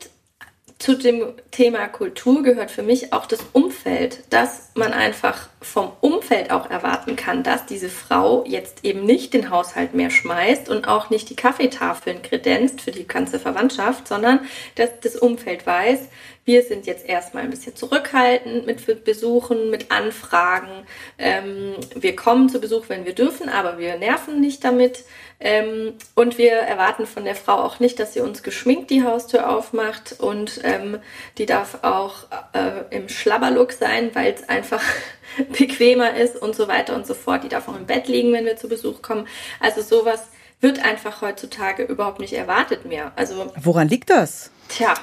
zu 0.79 0.95
dem 0.95 1.33
Thema 1.53 1.89
Kultur 1.89 2.43
gehört 2.43 2.71
für 2.71 2.83
mich 2.83 3.15
auch 3.15 3.25
das 3.25 3.41
Umfeld, 3.55 4.25
dass 4.29 4.73
man 4.75 4.93
einfach 4.93 5.49
vom 5.63 5.91
Umfeld 6.03 6.51
auch 6.51 6.69
erwarten 6.69 7.17
kann, 7.17 7.43
dass 7.43 7.65
diese 7.65 7.89
Frau 7.89 8.45
jetzt 8.47 8.85
eben 8.85 9.05
nicht 9.05 9.33
den 9.33 9.49
Haushalt 9.49 9.95
mehr 9.95 10.11
schmeißt 10.11 10.69
und 10.69 10.87
auch 10.87 11.09
nicht 11.09 11.31
die 11.31 11.37
Kaffeetafeln 11.37 12.21
kredenzt 12.21 12.83
für 12.83 12.91
die 12.91 13.07
ganze 13.07 13.41
Verwandtschaft, 13.41 14.07
sondern 14.07 14.41
dass 14.75 14.91
das 15.01 15.17
Umfeld 15.17 15.67
weiß, 15.67 16.09
wir 16.47 16.63
sind 16.63 16.87
jetzt 16.87 17.05
erstmal 17.05 17.43
ein 17.43 17.51
bisschen 17.51 17.75
zurückhaltend 17.75 18.67
mit 18.67 19.05
Besuchen, 19.05 19.69
mit 19.69 19.91
Anfragen. 19.91 20.87
Ähm, 21.19 21.75
wir 21.97 22.15
kommen 22.15 22.49
zu 22.49 22.61
Besuch, 22.61 22.85
wenn 22.89 23.05
wir 23.05 23.15
dürfen, 23.15 23.49
aber 23.49 23.79
wir 23.79 23.99
nerven 23.99 24.41
nicht 24.41 24.65
damit. 24.65 25.05
Ähm, 25.41 25.95
und 26.15 26.39
wir 26.39 26.53
erwarten 26.53 27.05
von 27.05 27.25
der 27.25 27.35
Frau 27.35 27.57
auch 27.57 27.81
nicht, 27.81 27.99
dass 27.99 28.15
sie 28.15 28.21
uns 28.21 28.45
geschminkt 28.45 28.91
die 28.91 29.03
Haustür 29.03 29.51
aufmacht 29.51 30.21
und 30.21 30.61
ähm, 30.63 30.99
die 31.37 31.47
darf 31.47 31.81
auch 31.83 32.27
äh, 32.53 32.95
im 32.97 33.09
Schlabberlook 33.09 33.73
sein, 33.73 34.11
weil 34.15 34.33
es 34.33 34.49
einfach 34.49 34.83
bequemer 35.59 36.17
ist 36.17 36.37
und 36.37 36.55
so 36.55 36.69
weiter 36.69 36.95
und 36.95 37.09
so 37.09 37.15
fort. 37.15 37.43
Die 37.43 37.49
darf 37.49 37.69
auch 37.69 37.77
im 37.77 37.87
Bett 37.87 38.07
liegen, 38.07 38.33
wenn 38.33 38.45
wir 38.45 38.57
zu 38.57 38.69
Besuch 38.69 39.03
kommen. 39.03 39.27
Also 39.59 39.83
sowas 39.83 40.29
wird 40.61 40.85
einfach 40.85 41.23
heutzutage 41.23 41.83
überhaupt 41.83 42.21
nicht 42.21 42.35
erwartet 42.35 42.87
mehr. 42.87 43.11
Also 43.17 43.53
woran 43.57 43.89
liegt 43.89 44.11
das? 44.11 44.53
Tja, 44.69 44.95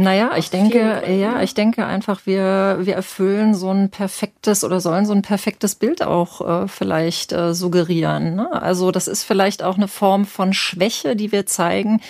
naja, 0.00 0.30
ich 0.38 0.48
denke, 0.48 1.02
ja, 1.12 1.42
ich 1.42 1.52
denke 1.52 1.84
einfach, 1.84 2.22
wir, 2.24 2.78
wir 2.80 2.94
erfüllen 2.94 3.52
so 3.54 3.70
ein 3.70 3.90
perfektes 3.90 4.64
oder 4.64 4.80
sollen 4.80 5.04
so 5.04 5.12
ein 5.12 5.20
perfektes 5.20 5.74
Bild 5.74 6.02
auch 6.02 6.64
äh, 6.64 6.68
vielleicht 6.68 7.32
äh, 7.32 7.52
suggerieren. 7.52 8.34
Ne? 8.34 8.50
Also 8.50 8.92
das 8.92 9.08
ist 9.08 9.24
vielleicht 9.24 9.62
auch 9.62 9.76
eine 9.76 9.88
Form 9.88 10.24
von 10.24 10.54
Schwäche, 10.54 11.16
die 11.16 11.32
wir 11.32 11.44
zeigen, 11.44 12.00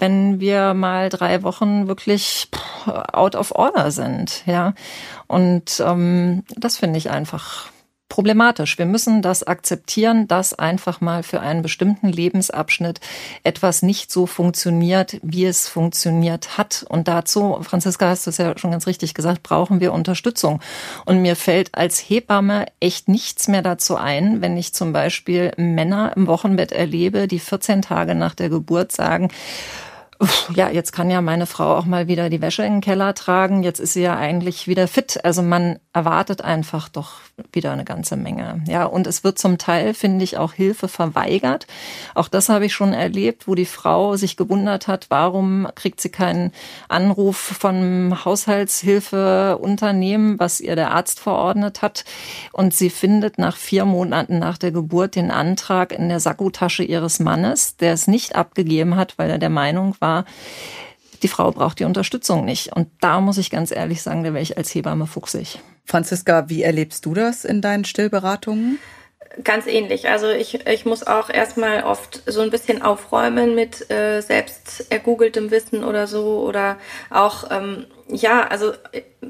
wenn 0.00 0.40
wir 0.40 0.74
mal 0.74 1.10
drei 1.10 1.44
Wochen 1.44 1.86
wirklich 1.86 2.48
out 3.12 3.36
of 3.36 3.52
order 3.52 3.92
sind. 3.92 4.42
Ja, 4.46 4.74
und 5.28 5.80
ähm, 5.86 6.42
das 6.56 6.76
finde 6.76 6.98
ich 6.98 7.08
einfach 7.08 7.70
problematisch. 8.08 8.78
Wir 8.78 8.86
müssen 8.86 9.22
das 9.22 9.42
akzeptieren, 9.42 10.28
dass 10.28 10.54
einfach 10.54 11.00
mal 11.00 11.22
für 11.22 11.40
einen 11.40 11.62
bestimmten 11.62 12.08
Lebensabschnitt 12.08 13.00
etwas 13.44 13.82
nicht 13.82 14.10
so 14.10 14.26
funktioniert, 14.26 15.18
wie 15.22 15.44
es 15.44 15.68
funktioniert 15.68 16.56
hat. 16.56 16.86
Und 16.88 17.08
dazu, 17.08 17.58
Franziska, 17.62 18.08
hast 18.08 18.26
du 18.26 18.30
es 18.30 18.38
ja 18.38 18.56
schon 18.56 18.70
ganz 18.70 18.86
richtig 18.86 19.14
gesagt, 19.14 19.42
brauchen 19.42 19.80
wir 19.80 19.92
Unterstützung. 19.92 20.60
Und 21.04 21.20
mir 21.20 21.36
fällt 21.36 21.74
als 21.74 21.98
Hebamme 21.98 22.66
echt 22.80 23.08
nichts 23.08 23.48
mehr 23.48 23.62
dazu 23.62 23.96
ein, 23.96 24.40
wenn 24.40 24.56
ich 24.56 24.72
zum 24.72 24.92
Beispiel 24.92 25.52
Männer 25.56 26.12
im 26.16 26.26
Wochenbett 26.26 26.72
erlebe, 26.72 27.28
die 27.28 27.38
14 27.38 27.82
Tage 27.82 28.14
nach 28.14 28.34
der 28.34 28.48
Geburt 28.48 28.92
sagen, 28.92 29.28
ja, 30.54 30.68
jetzt 30.68 30.92
kann 30.92 31.10
ja 31.10 31.20
meine 31.20 31.46
Frau 31.46 31.76
auch 31.76 31.84
mal 31.84 32.06
wieder 32.08 32.28
die 32.28 32.40
Wäsche 32.40 32.64
in 32.64 32.72
den 32.74 32.80
Keller 32.80 33.14
tragen. 33.14 33.62
Jetzt 33.62 33.78
ist 33.78 33.92
sie 33.92 34.02
ja 34.02 34.16
eigentlich 34.16 34.66
wieder 34.66 34.88
fit. 34.88 35.24
Also 35.24 35.42
man 35.42 35.78
erwartet 35.92 36.42
einfach 36.42 36.88
doch 36.88 37.20
wieder 37.52 37.70
eine 37.70 37.84
ganze 37.84 38.16
Menge. 38.16 38.60
Ja, 38.66 38.84
und 38.84 39.06
es 39.06 39.22
wird 39.22 39.38
zum 39.38 39.58
Teil, 39.58 39.94
finde 39.94 40.24
ich, 40.24 40.36
auch 40.36 40.54
Hilfe 40.54 40.88
verweigert. 40.88 41.68
Auch 42.16 42.26
das 42.26 42.48
habe 42.48 42.66
ich 42.66 42.74
schon 42.74 42.92
erlebt, 42.92 43.46
wo 43.46 43.54
die 43.54 43.64
Frau 43.64 44.16
sich 44.16 44.36
gewundert 44.36 44.88
hat, 44.88 45.06
warum 45.08 45.68
kriegt 45.76 46.00
sie 46.00 46.08
keinen 46.08 46.50
Anruf 46.88 47.36
vom 47.36 48.24
Haushaltshilfeunternehmen, 48.24 50.40
was 50.40 50.60
ihr 50.60 50.74
der 50.74 50.90
Arzt 50.90 51.20
verordnet 51.20 51.80
hat. 51.80 52.04
Und 52.52 52.74
sie 52.74 52.90
findet 52.90 53.38
nach 53.38 53.56
vier 53.56 53.84
Monaten 53.84 54.40
nach 54.40 54.58
der 54.58 54.72
Geburt 54.72 55.14
den 55.14 55.30
Antrag 55.30 55.92
in 55.92 56.08
der 56.08 56.18
Sakkotasche 56.18 56.82
ihres 56.82 57.20
Mannes, 57.20 57.76
der 57.76 57.92
es 57.92 58.08
nicht 58.08 58.34
abgegeben 58.34 58.96
hat, 58.96 59.14
weil 59.16 59.30
er 59.30 59.38
der 59.38 59.50
Meinung 59.50 59.94
war, 60.00 60.07
war, 60.08 60.24
die 61.22 61.28
Frau 61.28 61.50
braucht 61.50 61.78
die 61.80 61.84
Unterstützung 61.84 62.44
nicht. 62.44 62.72
Und 62.74 62.88
da 63.00 63.20
muss 63.20 63.38
ich 63.38 63.50
ganz 63.50 63.70
ehrlich 63.70 64.02
sagen, 64.02 64.24
da 64.24 64.32
wäre 64.32 64.42
ich 64.42 64.56
als 64.56 64.74
Hebamme 64.74 65.06
fuchsig. 65.06 65.58
Franziska, 65.84 66.48
wie 66.48 66.62
erlebst 66.62 67.04
du 67.06 67.14
das 67.14 67.44
in 67.44 67.60
deinen 67.60 67.84
Stillberatungen? 67.84 68.78
Ganz 69.44 69.66
ähnlich. 69.66 70.08
Also 70.08 70.28
ich, 70.30 70.66
ich 70.66 70.84
muss 70.84 71.06
auch 71.06 71.30
erstmal 71.30 71.84
oft 71.84 72.22
so 72.26 72.40
ein 72.40 72.50
bisschen 72.50 72.82
aufräumen 72.82 73.54
mit 73.54 73.88
äh, 73.90 74.20
selbst 74.20 74.90
ergoogeltem 74.90 75.50
Wissen 75.50 75.84
oder 75.84 76.06
so 76.06 76.40
oder 76.40 76.78
auch 77.10 77.50
ähm, 77.50 77.86
ja, 78.10 78.46
also 78.46 78.72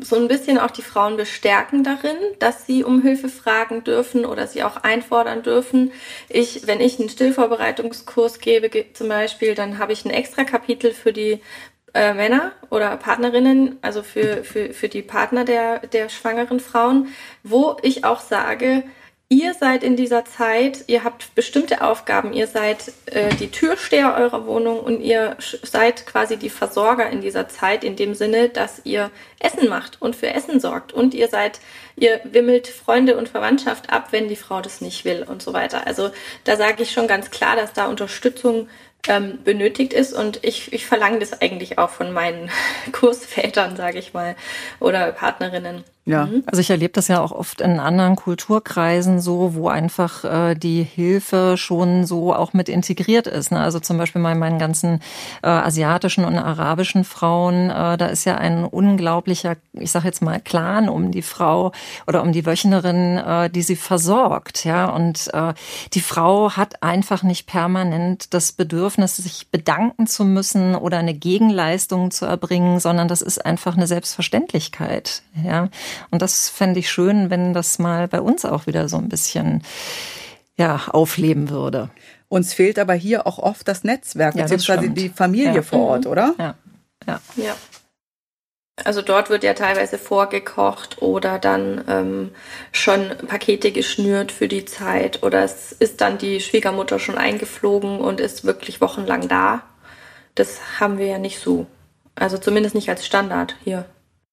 so 0.01 0.17
ein 0.17 0.29
bisschen 0.29 0.59
auch 0.59 0.71
die 0.71 0.83
Frauen 0.83 1.17
bestärken 1.17 1.83
darin, 1.83 2.17
dass 2.39 2.65
sie 2.65 2.85
um 2.85 3.03
Hilfe 3.03 3.29
fragen 3.29 3.85
dürfen 3.85 4.25
oder 4.25 4.47
sie 4.47 4.63
auch 4.63 4.77
einfordern 4.79 5.43
dürfen. 5.43 5.93
Ich, 6.29 6.67
wenn 6.67 6.81
ich 6.81 6.99
einen 6.99 7.09
Stillvorbereitungskurs 7.09 8.39
gebe, 8.39 8.71
zum 8.93 9.09
Beispiel, 9.09 9.55
dann 9.55 9.79
habe 9.79 9.93
ich 9.93 10.05
ein 10.05 10.11
extra 10.11 10.45
Kapitel 10.45 10.93
für 10.93 11.13
die 11.13 11.41
äh, 11.93 12.15
Männer 12.15 12.53
oder 12.71 12.97
Partnerinnen, 12.97 13.79
also 13.83 14.03
für, 14.03 14.45
für, 14.45 14.73
für 14.73 14.89
die 14.89 15.03
Partner 15.03 15.45
der, 15.45 15.81
der 15.81 16.09
schwangeren 16.09 16.61
Frauen, 16.61 17.09
wo 17.43 17.77
ich 17.83 18.05
auch 18.05 18.21
sage, 18.21 18.85
Ihr 19.31 19.53
seid 19.53 19.85
in 19.85 19.95
dieser 19.95 20.25
Zeit, 20.25 20.85
ihr 20.87 21.05
habt 21.05 21.35
bestimmte 21.35 21.83
Aufgaben, 21.83 22.33
ihr 22.33 22.47
seid 22.47 22.91
äh, 23.05 23.29
die 23.35 23.51
Türsteher 23.51 24.17
eurer 24.17 24.47
Wohnung 24.47 24.81
und 24.81 25.03
ihr 25.03 25.37
seid 25.39 26.07
quasi 26.07 26.39
die 26.39 26.49
Versorger 26.49 27.11
in 27.11 27.21
dieser 27.21 27.47
Zeit, 27.47 27.85
in 27.85 27.95
dem 27.95 28.15
Sinne, 28.15 28.49
dass 28.49 28.81
ihr 28.85 29.11
Essen 29.39 29.69
macht 29.69 30.01
und 30.01 30.17
für 30.17 30.29
Essen 30.33 30.61
sorgt. 30.61 30.95
Und 30.95 31.13
ihr 31.13 31.29
seid, 31.29 31.61
ihr 31.97 32.23
wimmelt 32.25 32.69
Freunde 32.69 33.19
und 33.19 33.29
Verwandtschaft 33.29 33.93
ab, 33.93 34.13
wenn 34.13 34.29
die 34.29 34.37
Frau 34.37 34.63
das 34.63 34.81
nicht 34.81 35.05
will 35.05 35.23
und 35.29 35.43
so 35.43 35.53
weiter. 35.53 35.87
Also 35.87 36.11
da 36.45 36.57
sage 36.57 36.83
ich 36.83 36.93
schon 36.93 37.07
ganz 37.07 37.31
klar, 37.31 37.55
dass 37.55 37.75
da 37.75 37.87
Unterstützung 37.87 38.71
ähm, 39.09 39.41
benötigt 39.45 39.93
ist 39.93 40.15
und 40.15 40.43
ich, 40.43 40.73
ich 40.73 40.87
verlange 40.87 41.19
das 41.19 41.43
eigentlich 41.43 41.77
auch 41.77 41.91
von 41.91 42.13
meinen 42.13 42.51
Kursvätern, 42.93 43.77
sage 43.77 43.99
ich 43.99 44.15
mal, 44.15 44.37
oder 44.81 45.13
Partnerinnen. 45.13 45.85
Ja, 46.09 46.25
mhm. 46.25 46.43
also 46.47 46.63
ich 46.63 46.71
erlebe 46.71 46.95
das 46.95 47.09
ja 47.09 47.21
auch 47.21 47.33
oft 47.33 47.61
in 47.61 47.79
anderen 47.79 48.17
Kulturkreisen 48.17 49.21
so, 49.21 49.55
wo 49.55 49.69
einfach 49.69 50.25
äh, 50.25 50.55
die 50.55 50.83
Hilfe 50.83 51.59
schon 51.59 52.07
so 52.07 52.35
auch 52.35 52.55
mit 52.55 52.71
integriert 52.71 53.27
ist. 53.27 53.53
Ne? 53.53 53.61
Also 53.61 53.79
zum 53.79 53.99
Beispiel 53.99 54.23
bei 54.23 54.35
meinen 54.35 54.59
ganzen 54.59 55.01
äh, 55.43 55.49
asiatischen 55.49 56.25
und 56.25 56.39
arabischen 56.39 57.05
Frauen, 57.05 57.69
äh, 57.69 57.99
da 57.99 58.07
ist 58.07 58.25
ja 58.25 58.37
ein 58.37 58.65
unglaublicher, 58.65 59.57
ich 59.75 59.91
sage 59.91 60.07
jetzt 60.07 60.23
mal, 60.23 60.41
Clan 60.41 60.89
um 60.89 61.11
die 61.11 61.21
Frau 61.21 61.73
oder 62.07 62.23
um 62.23 62.33
die 62.33 62.47
Wöchnerin, 62.47 63.19
äh, 63.19 63.51
die 63.51 63.63
sie 63.63 63.77
versorgt. 63.77 64.65
Ja, 64.65 64.87
und 64.87 65.29
äh, 65.35 65.53
die 65.93 66.01
Frau 66.01 66.53
hat 66.53 66.83
einfach 66.83 67.23
nicht 67.23 67.47
permanent 67.47 68.33
das 68.33 68.53
Bedürfnis, 68.53 69.17
sich 69.17 69.49
bedanken 69.51 70.07
zu 70.07 70.25
müssen 70.25 70.75
oder 70.75 70.97
eine 70.97 71.13
Gegenleistung 71.13 72.11
zu 72.11 72.25
erbringen, 72.25 72.81
sondern 72.81 73.09
das 73.09 73.21
ist 73.21 73.45
einfach 73.45 73.77
eine 73.77 73.87
Selbstverständlichkeit. 73.87 75.21
Ja. 75.45 75.69
Und 76.11 76.23
das 76.23 76.49
fände 76.49 76.81
ich 76.81 76.91
schön, 76.91 77.31
wenn 77.31 77.55
das 77.55 77.79
mal 77.79 78.09
bei 78.09 78.21
uns 78.21 78.45
auch 78.45 78.67
wieder 78.67 78.89
so 78.89 78.97
ein 78.97 79.09
bisschen 79.09 79.63
ja, 80.57 80.83
aufleben 80.89 81.51
würde. 81.51 81.91
Uns 82.29 82.53
fehlt 82.53 82.79
aber 82.79 82.95
hier 82.95 83.27
auch 83.27 83.39
oft 83.39 83.67
das 83.69 83.85
Netzwerk, 83.85 84.35
ja, 84.35 84.43
beziehungsweise 84.43 84.91
die 84.91 85.09
Familie 85.09 85.55
ja. 85.55 85.63
vor 85.63 85.81
Ort, 85.81 86.07
oder? 86.07 86.35
Ja. 86.39 86.55
ja. 87.07 87.21
ja. 87.37 87.57
Also 88.85 89.03
dort 89.03 89.29
wird 89.29 89.43
ja 89.43 89.55
teilweise 89.55 89.99
vorgekocht 89.99 91.03
oder 91.03 91.39
dann 91.39 91.85
ähm, 91.89 92.31
schon 92.71 93.13
Pakete 93.27 93.73
geschnürt 93.73 94.31
für 94.31 94.47
die 94.47 94.65
Zeit 94.67 95.23
oder 95.23 95.43
es 95.43 95.73
ist 95.73 96.01
dann 96.01 96.19
die 96.19 96.41
Schwiegermutter 96.41 96.99
schon 96.99 97.19
eingeflogen 97.19 97.99
und 97.99 98.21
ist 98.21 98.45
wirklich 98.45 98.81
wochenlang 98.81 99.27
da. 99.27 99.63
Das 100.35 100.61
haben 100.79 100.99
wir 100.99 101.07
ja 101.07 101.19
nicht 101.19 101.41
so. 101.41 101.67
Also 102.15 102.39
zumindest 102.39 102.75
nicht 102.75 102.89
als 102.89 103.05
Standard 103.05 103.57
hier. 103.65 103.85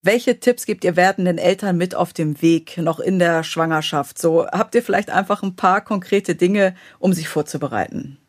Welche 0.06 0.40
Tipps 0.40 0.68
gebt 0.68 0.84
ihr 0.84 0.96
werdenden 0.96 1.40
Eltern 1.40 1.78
mit 1.78 1.96
auf 1.96 2.14
dem 2.14 2.40
Weg 2.40 2.78
noch 2.78 3.00
in 3.00 3.18
der 3.18 3.44
Schwangerschaft? 3.44 4.20
So 4.20 4.46
habt 4.46 4.76
ihr 4.76 4.84
vielleicht 4.84 5.10
einfach 5.10 5.42
ein 5.42 5.56
paar 5.56 5.82
konkrete 5.82 6.36
Dinge, 6.36 6.76
um 7.00 7.12
sich 7.12 7.28
vorzubereiten? 7.28 8.20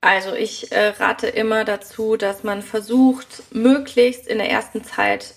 Also 0.00 0.34
ich 0.34 0.70
äh, 0.70 0.90
rate 0.90 1.26
immer 1.26 1.64
dazu, 1.64 2.16
dass 2.16 2.44
man 2.44 2.62
versucht, 2.62 3.42
möglichst 3.50 4.28
in 4.28 4.38
der 4.38 4.48
ersten 4.48 4.84
Zeit 4.84 5.34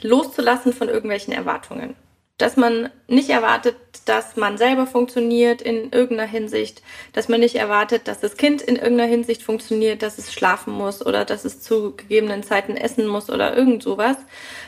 loszulassen 0.00 0.72
von 0.72 0.88
irgendwelchen 0.88 1.32
Erwartungen 1.32 1.94
dass 2.42 2.56
man 2.56 2.90
nicht 3.06 3.30
erwartet, 3.30 3.76
dass 4.04 4.34
man 4.34 4.58
selber 4.58 4.88
funktioniert 4.88 5.62
in 5.62 5.92
irgendeiner 5.92 6.28
Hinsicht, 6.28 6.82
dass 7.12 7.28
man 7.28 7.38
nicht 7.38 7.54
erwartet, 7.54 8.08
dass 8.08 8.18
das 8.18 8.36
Kind 8.36 8.60
in 8.60 8.74
irgendeiner 8.74 9.08
Hinsicht 9.08 9.44
funktioniert, 9.44 10.02
dass 10.02 10.18
es 10.18 10.32
schlafen 10.32 10.72
muss 10.72 11.06
oder 11.06 11.24
dass 11.24 11.44
es 11.44 11.60
zu 11.60 11.94
gegebenen 11.94 12.42
Zeiten 12.42 12.76
essen 12.76 13.06
muss 13.06 13.30
oder 13.30 13.56
irgend 13.56 13.84
sowas, 13.84 14.16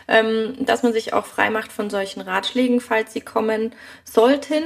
ähm, 0.07 0.55
dass 0.61 0.85
man 0.85 0.93
sich 0.93 1.15
auch 1.15 1.27
frei 1.27 1.51
macht 1.51 1.73
von 1.73 1.91
solchen 1.91 2.21
Ratschlägen, 2.21 2.81
falls 2.81 3.13
sie 3.13 3.23
kommen 3.23 3.73
sollten. 4.05 4.63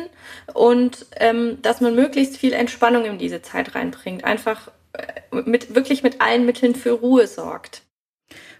Und 0.52 1.06
ähm, 1.16 1.62
dass 1.62 1.80
man 1.80 1.94
möglichst 1.94 2.36
viel 2.36 2.52
Entspannung 2.52 3.06
in 3.06 3.16
diese 3.16 3.40
Zeit 3.40 3.74
reinbringt, 3.74 4.24
einfach 4.24 4.70
äh, 4.92 5.40
mit 5.46 5.74
wirklich 5.74 6.02
mit 6.02 6.20
allen 6.20 6.44
Mitteln 6.44 6.74
für 6.74 6.92
Ruhe 6.92 7.26
sorgt. 7.26 7.84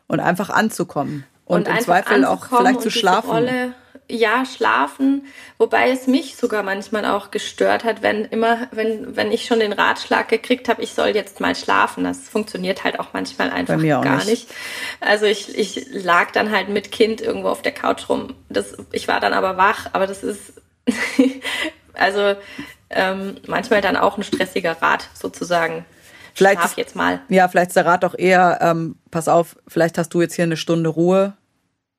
Und 0.06 0.20
einfach 0.20 0.48
anzukommen. 0.48 1.26
Und, 1.44 1.68
und 1.68 1.76
im 1.76 1.80
Zweifel 1.84 2.24
auch 2.24 2.46
vielleicht 2.46 2.80
zu 2.80 2.90
schlafen. 2.90 3.74
Ja, 4.10 4.46
schlafen, 4.46 5.26
wobei 5.58 5.90
es 5.90 6.06
mich 6.06 6.36
sogar 6.36 6.62
manchmal 6.62 7.04
auch 7.04 7.30
gestört 7.30 7.84
hat, 7.84 8.00
wenn 8.02 8.24
immer, 8.24 8.68
wenn, 8.70 9.16
wenn 9.16 9.30
ich 9.30 9.44
schon 9.44 9.60
den 9.60 9.74
Ratschlag 9.74 10.28
gekriegt 10.28 10.70
habe, 10.70 10.80
ich 10.80 10.94
soll 10.94 11.08
jetzt 11.08 11.40
mal 11.40 11.54
schlafen. 11.54 12.04
Das 12.04 12.26
funktioniert 12.28 12.84
halt 12.84 12.98
auch 13.00 13.08
manchmal 13.12 13.50
einfach 13.50 13.78
gar 13.78 14.16
nicht. 14.16 14.26
nicht. 14.26 14.48
Also 15.00 15.26
ich, 15.26 15.58
ich 15.58 15.88
lag 15.92 16.30
dann 16.30 16.50
halt 16.50 16.70
mit 16.70 16.90
Kind 16.90 17.20
irgendwo 17.20 17.48
auf 17.48 17.60
der 17.60 17.72
Couch 17.72 18.08
rum. 18.08 18.34
Das, 18.48 18.78
ich 18.92 19.08
war 19.08 19.20
dann 19.20 19.34
aber 19.34 19.58
wach, 19.58 19.90
aber 19.92 20.06
das 20.06 20.24
ist 20.24 20.54
also 21.92 22.34
ähm, 22.90 23.36
manchmal 23.46 23.80
dann 23.80 23.96
auch 23.96 24.16
ein 24.16 24.22
stressiger 24.24 24.80
Rat 24.80 25.08
sozusagen. 25.12 25.84
Vielleicht 26.34 26.60
Schlaf 26.60 26.76
jetzt 26.76 26.96
mal. 26.96 27.20
Ja, 27.28 27.48
vielleicht 27.48 27.70
ist 27.70 27.76
der 27.76 27.86
Rat 27.86 28.04
auch 28.04 28.14
eher, 28.16 28.58
ähm, 28.62 28.96
pass 29.10 29.28
auf, 29.28 29.56
vielleicht 29.66 29.98
hast 29.98 30.10
du 30.14 30.20
jetzt 30.20 30.34
hier 30.34 30.44
eine 30.44 30.56
Stunde 30.56 30.88
Ruhe, 30.88 31.36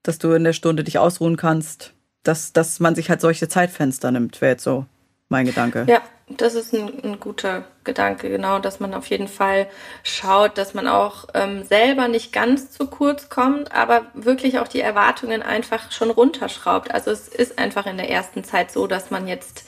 dass 0.02 0.18
du 0.18 0.32
in 0.32 0.44
der 0.44 0.54
Stunde 0.54 0.84
dich 0.84 0.98
ausruhen 0.98 1.36
kannst, 1.36 1.94
dass, 2.24 2.54
dass 2.54 2.80
man 2.80 2.96
sich 2.96 3.10
halt 3.10 3.22
solche 3.22 3.48
Zeitfenster 3.48 4.12
nimmt, 4.12 4.42
wäre 4.42 4.54
jetzt 4.54 4.64
so 4.64 4.86
mein 5.30 5.46
Gedanke. 5.46 5.86
Ja, 5.88 6.02
das 6.28 6.56
ist 6.56 6.74
ein, 6.74 7.04
ein, 7.04 7.20
guter 7.20 7.66
Gedanke, 7.90 8.30
genau, 8.30 8.60
dass 8.60 8.80
man 8.80 8.94
auf 8.94 9.08
jeden 9.08 9.28
Fall 9.28 9.68
schaut, 10.04 10.60
dass 10.60 10.76
man 10.76 10.88
auch 10.88 11.26
ähm, 11.34 11.64
selber 11.64 12.08
nicht 12.08 12.32
ganz 12.32 12.70
zu 12.70 12.86
kurz 12.86 13.30
kommt, 13.30 13.72
aber 13.72 14.06
wirklich 14.14 14.60
auch 14.60 14.68
die 14.68 14.80
Erwartungen 14.80 15.42
einfach 15.42 15.92
schon 15.92 16.12
runterschraubt. 16.12 16.94
Also 16.94 17.10
es 17.10 17.28
ist 17.28 17.58
einfach 17.58 17.88
in 17.88 17.98
der 17.98 18.12
ersten 18.12 18.44
Zeit 18.44 18.70
so, 18.70 18.86
dass 18.86 19.10
man 19.10 19.28
jetzt 19.28 19.64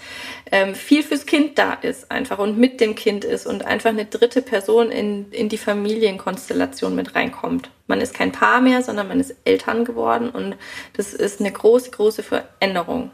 ähm, 0.51 0.75
viel 0.75 1.01
fürs 1.01 1.25
Kind 1.25 1.57
da 1.57 1.73
ist 1.73 2.11
einfach 2.11 2.37
und 2.37 2.59
mit 2.59 2.79
dem 2.79 2.93
Kind 2.93 3.25
ist 3.25 3.47
und 3.47 3.65
einfach 3.65 3.89
eine 3.89 4.05
dritte 4.05 4.43
Person 4.43 4.91
in, 4.91 5.31
in 5.31 5.49
die 5.49 5.57
Familienkonstellation 5.57 6.93
mit 6.93 7.15
reinkommt. 7.15 7.71
Man 7.87 8.01
ist 8.01 8.13
kein 8.13 8.31
Paar 8.31 8.61
mehr, 8.61 8.83
sondern 8.83 9.07
man 9.07 9.19
ist 9.19 9.33
Eltern 9.45 9.83
geworden 9.83 10.29
und 10.29 10.55
das 10.93 11.15
ist 11.15 11.39
eine 11.39 11.51
große, 11.51 11.89
große 11.89 12.21
Veränderung. 12.21 13.09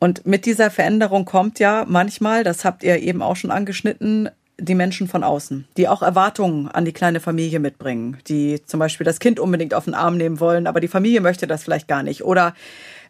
Und 0.00 0.26
mit 0.26 0.46
dieser 0.46 0.70
Veränderung 0.70 1.26
kommt 1.26 1.58
ja 1.58 1.84
manchmal, 1.86 2.42
das 2.42 2.64
habt 2.64 2.82
ihr 2.82 2.98
eben 3.00 3.20
auch 3.20 3.36
schon 3.36 3.50
angeschnitten, 3.50 4.30
die 4.58 4.74
Menschen 4.74 5.08
von 5.08 5.22
außen, 5.22 5.68
die 5.76 5.88
auch 5.88 6.02
Erwartungen 6.02 6.68
an 6.68 6.84
die 6.84 6.92
kleine 6.92 7.20
Familie 7.20 7.60
mitbringen, 7.60 8.18
die 8.26 8.62
zum 8.64 8.80
Beispiel 8.80 9.04
das 9.04 9.18
Kind 9.18 9.38
unbedingt 9.38 9.74
auf 9.74 9.84
den 9.84 9.94
Arm 9.94 10.16
nehmen 10.16 10.40
wollen, 10.40 10.66
aber 10.66 10.80
die 10.80 10.88
Familie 10.88 11.20
möchte 11.20 11.46
das 11.46 11.62
vielleicht 11.62 11.86
gar 11.88 12.02
nicht. 12.02 12.24
Oder 12.24 12.54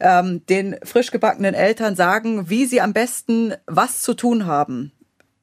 ähm, 0.01 0.45
den 0.49 0.77
frisch 0.83 1.11
gebackenen 1.11 1.55
Eltern 1.55 1.97
sagen, 1.97 2.51
wie 2.51 2.67
sie 2.67 2.81
am 2.81 2.93
besten 2.93 3.55
was 3.67 4.01
zu 4.01 4.15
tun 4.15 4.47
haben. 4.47 4.93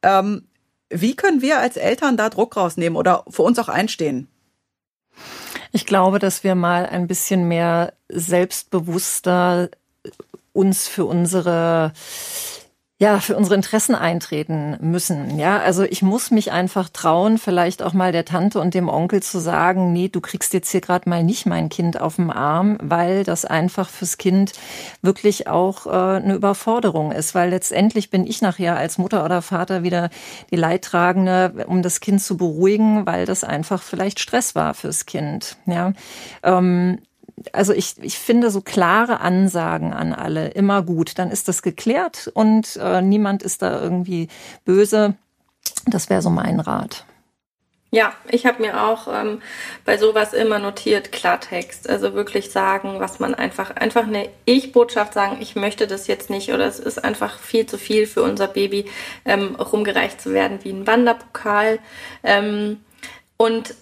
Ähm, 0.02 0.44
wie 0.90 1.16
können 1.16 1.42
wir 1.42 1.60
als 1.60 1.78
Eltern 1.78 2.18
da 2.18 2.30
Druck 2.30 2.56
rausnehmen 2.56 2.98
oder 2.98 3.24
für 3.30 3.44
uns 3.44 3.60
auch 3.60 3.70
einstehen? 3.70 4.28
Ich 5.72 5.86
glaube, 5.86 6.20
dass 6.20 6.44
wir 6.44 6.56
mal 6.56 6.86
ein 6.86 7.08
bisschen 7.08 7.48
mehr 7.48 7.94
selbstbewusster 8.10 9.70
uns 10.58 10.88
für 10.88 11.06
unsere 11.06 11.94
ja, 13.00 13.20
für 13.20 13.38
unsere 13.38 13.54
Interessen 13.54 13.94
eintreten 13.94 14.76
müssen. 14.82 15.38
Ja, 15.38 15.60
also 15.60 15.84
ich 15.84 16.02
muss 16.02 16.32
mich 16.32 16.52
einfach 16.52 16.90
trauen, 16.90 17.38
vielleicht 17.38 17.84
auch 17.84 17.94
mal 17.94 18.12
der 18.12 18.26
Tante 18.26 18.60
und 18.60 18.74
dem 18.74 18.90
Onkel 18.90 19.22
zu 19.22 19.38
sagen, 19.38 19.94
nee, 19.94 20.08
du 20.08 20.20
kriegst 20.20 20.52
jetzt 20.54 20.72
hier 20.72 20.82
gerade 20.82 21.08
mal 21.08 21.24
nicht 21.24 21.46
mein 21.46 21.70
Kind 21.70 22.02
auf 22.02 22.16
dem 22.16 22.32
Arm, 22.32 22.80
weil 22.82 23.24
das 23.24 23.46
einfach 23.46 23.88
fürs 23.88 24.18
Kind 24.18 24.54
wirklich 25.04 25.48
auch 25.48 25.86
äh, 25.86 25.90
eine 25.90 26.34
Überforderung 26.34 27.12
ist, 27.12 27.36
weil 27.36 27.52
letztendlich 27.52 28.10
bin 28.10 28.26
ich 28.26 28.42
nachher 28.42 28.78
als 28.78 28.98
Mutter 28.98 29.24
oder 29.24 29.44
Vater 29.44 29.84
wieder 29.84 30.10
die 30.50 30.56
Leidtragende, 30.56 31.66
um 31.68 31.84
das 31.84 32.00
Kind 32.00 32.20
zu 32.20 32.36
beruhigen, 32.36 33.06
weil 33.06 33.28
das 33.28 33.44
einfach 33.44 33.84
vielleicht 33.84 34.20
Stress 34.20 34.56
war 34.56 34.74
fürs 34.74 35.06
Kind. 35.06 35.58
Ja, 35.68 35.94
ähm, 36.42 36.98
also 37.54 37.74
ich, 37.74 37.96
ich 38.02 38.18
finde 38.18 38.50
so 38.50 38.62
klare 38.62 39.20
Ansagen 39.20 39.94
an 39.94 40.14
alle 40.14 40.50
immer 40.50 40.82
gut. 40.82 41.20
Dann 41.20 41.32
ist 41.32 41.48
das 41.48 41.62
geklärt 41.62 42.32
und 42.34 42.78
äh, 42.78 43.02
niemand 43.02 43.44
ist 43.44 43.62
da 43.62 43.82
irgendwie 43.82 44.28
böse. 44.66 45.16
Das 45.86 46.10
wäre 46.10 46.22
so 46.22 46.30
mein 46.30 46.60
Rat. 46.60 47.06
Ja, 47.90 48.12
ich 48.30 48.46
habe 48.46 48.62
mir 48.62 48.84
auch 48.84 49.08
ähm, 49.08 49.42
bei 49.86 49.98
sowas 49.98 50.34
immer 50.34 50.60
notiert 50.60 51.14
Klartext. 51.14 51.90
Also 51.90 52.14
wirklich 52.14 52.52
sagen, 52.52 53.00
was 53.00 53.20
man 53.20 53.34
einfach, 53.34 53.72
einfach 53.78 54.04
eine 54.04 54.28
Ich-Botschaft 54.44 55.14
sagen, 55.14 55.38
ich 55.40 55.56
möchte 55.56 55.88
das 55.88 56.08
jetzt 56.08 56.30
nicht 56.30 56.52
oder 56.52 56.66
es 56.66 56.80
ist 56.80 57.02
einfach 57.02 57.40
viel 57.40 57.66
zu 57.66 57.78
viel 57.78 58.06
für 58.06 58.24
unser 58.24 58.48
Baby, 58.48 58.90
ähm, 59.24 59.56
rumgereicht 59.56 60.20
zu 60.20 60.34
werden 60.34 60.60
wie 60.64 60.72
ein 60.72 60.86
Wanderpokal. 60.86 61.80
Ähm, 62.24 62.82
und 63.38 63.74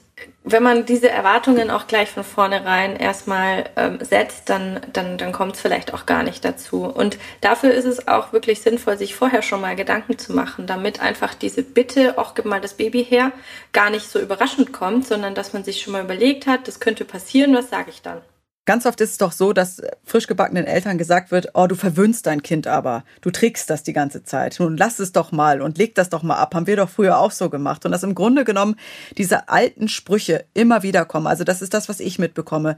wenn 0.46 0.62
man 0.62 0.86
diese 0.86 1.10
Erwartungen 1.10 1.72
auch 1.72 1.88
gleich 1.88 2.10
von 2.12 2.24
vornherein 2.24 2.96
erstmal 2.96 3.66
ähm, 3.76 3.98
setzt, 4.02 4.50
dann, 4.50 4.80
dann, 4.94 5.18
dann 5.18 5.32
kommt 5.32 5.56
es 5.56 5.62
vielleicht 5.62 5.94
auch 5.94 6.06
gar 6.06 6.22
nicht 6.22 6.46
dazu. 6.46 6.86
Und 6.86 7.18
dafür 7.42 7.72
ist 7.72 7.86
es 7.86 8.08
auch 8.08 8.32
wirklich 8.32 8.62
sinnvoll, 8.62 8.98
sich 8.98 9.16
vorher 9.16 9.42
schon 9.42 9.62
mal 9.62 9.76
Gedanken 9.76 10.20
zu 10.20 10.34
machen, 10.34 10.68
damit 10.68 11.02
einfach 11.02 11.34
diese 11.34 11.64
Bitte, 11.64 12.20
auch 12.20 12.36
gib 12.36 12.46
mal 12.46 12.62
das 12.62 12.76
Baby 12.76 13.04
her, 13.04 13.32
gar 13.74 13.90
nicht 13.90 14.08
so 14.08 14.20
überraschend 14.20 14.72
kommt, 14.72 15.08
sondern 15.08 15.34
dass 15.34 15.54
man 15.54 15.64
sich 15.64 15.82
schon 15.82 15.94
mal 15.94 16.04
überlegt 16.04 16.46
hat, 16.46 16.68
das 16.68 16.80
könnte 16.80 17.06
passieren, 17.06 17.56
was 17.56 17.72
sage 17.72 17.90
ich 17.90 18.04
dann? 18.04 18.22
Ganz 18.66 18.88
oft 18.88 19.00
ist 19.00 19.12
es 19.12 19.18
doch 19.20 19.32
so, 19.32 19.54
dass 19.54 19.82
frisch 20.04 20.26
gebackenen 20.26 20.66
Eltern 20.66 20.98
gesagt 20.98 21.30
wird, 21.30 21.50
oh, 21.54 21.68
du 21.68 21.76
verwöhnst 21.76 22.26
dein 22.26 22.42
Kind 22.42 22.66
aber, 22.66 23.04
du 23.22 23.30
trägst 23.30 23.70
das 23.70 23.84
die 23.84 23.94
ganze 23.94 24.24
Zeit. 24.24 24.60
Nun 24.60 24.76
lass 24.76 24.98
es 24.98 25.12
doch 25.12 25.32
mal 25.32 25.62
und 25.62 25.78
leg 25.78 25.94
das 25.94 26.10
doch 26.10 26.24
mal 26.24 26.38
ab. 26.38 26.56
Haben 26.56 26.66
wir 26.66 26.76
doch 26.76 26.90
früher 26.90 27.20
auch 27.20 27.32
so 27.32 27.50
gemacht. 27.52 27.86
Und 27.86 27.92
dass 27.92 28.02
im 28.02 28.16
Grunde 28.16 28.44
genommen 28.44 28.76
diese 29.18 29.50
alten 29.50 29.88
Sprüche 29.88 30.46
immer 30.56 30.82
wieder 30.82 31.06
kommen. 31.06 31.28
Also 31.28 31.44
das 31.44 31.62
ist 31.62 31.76
das, 31.76 31.90
was 31.90 32.00
ich 32.00 32.18
mitbekomme. 32.18 32.76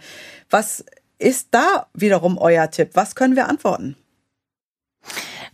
Was 0.50 0.84
ist 1.20 1.48
da 1.52 1.88
wiederum 1.94 2.38
euer 2.38 2.70
Tipp? 2.70 2.92
Was 2.94 3.16
können 3.16 3.38
wir 3.38 3.48
antworten? 3.48 3.96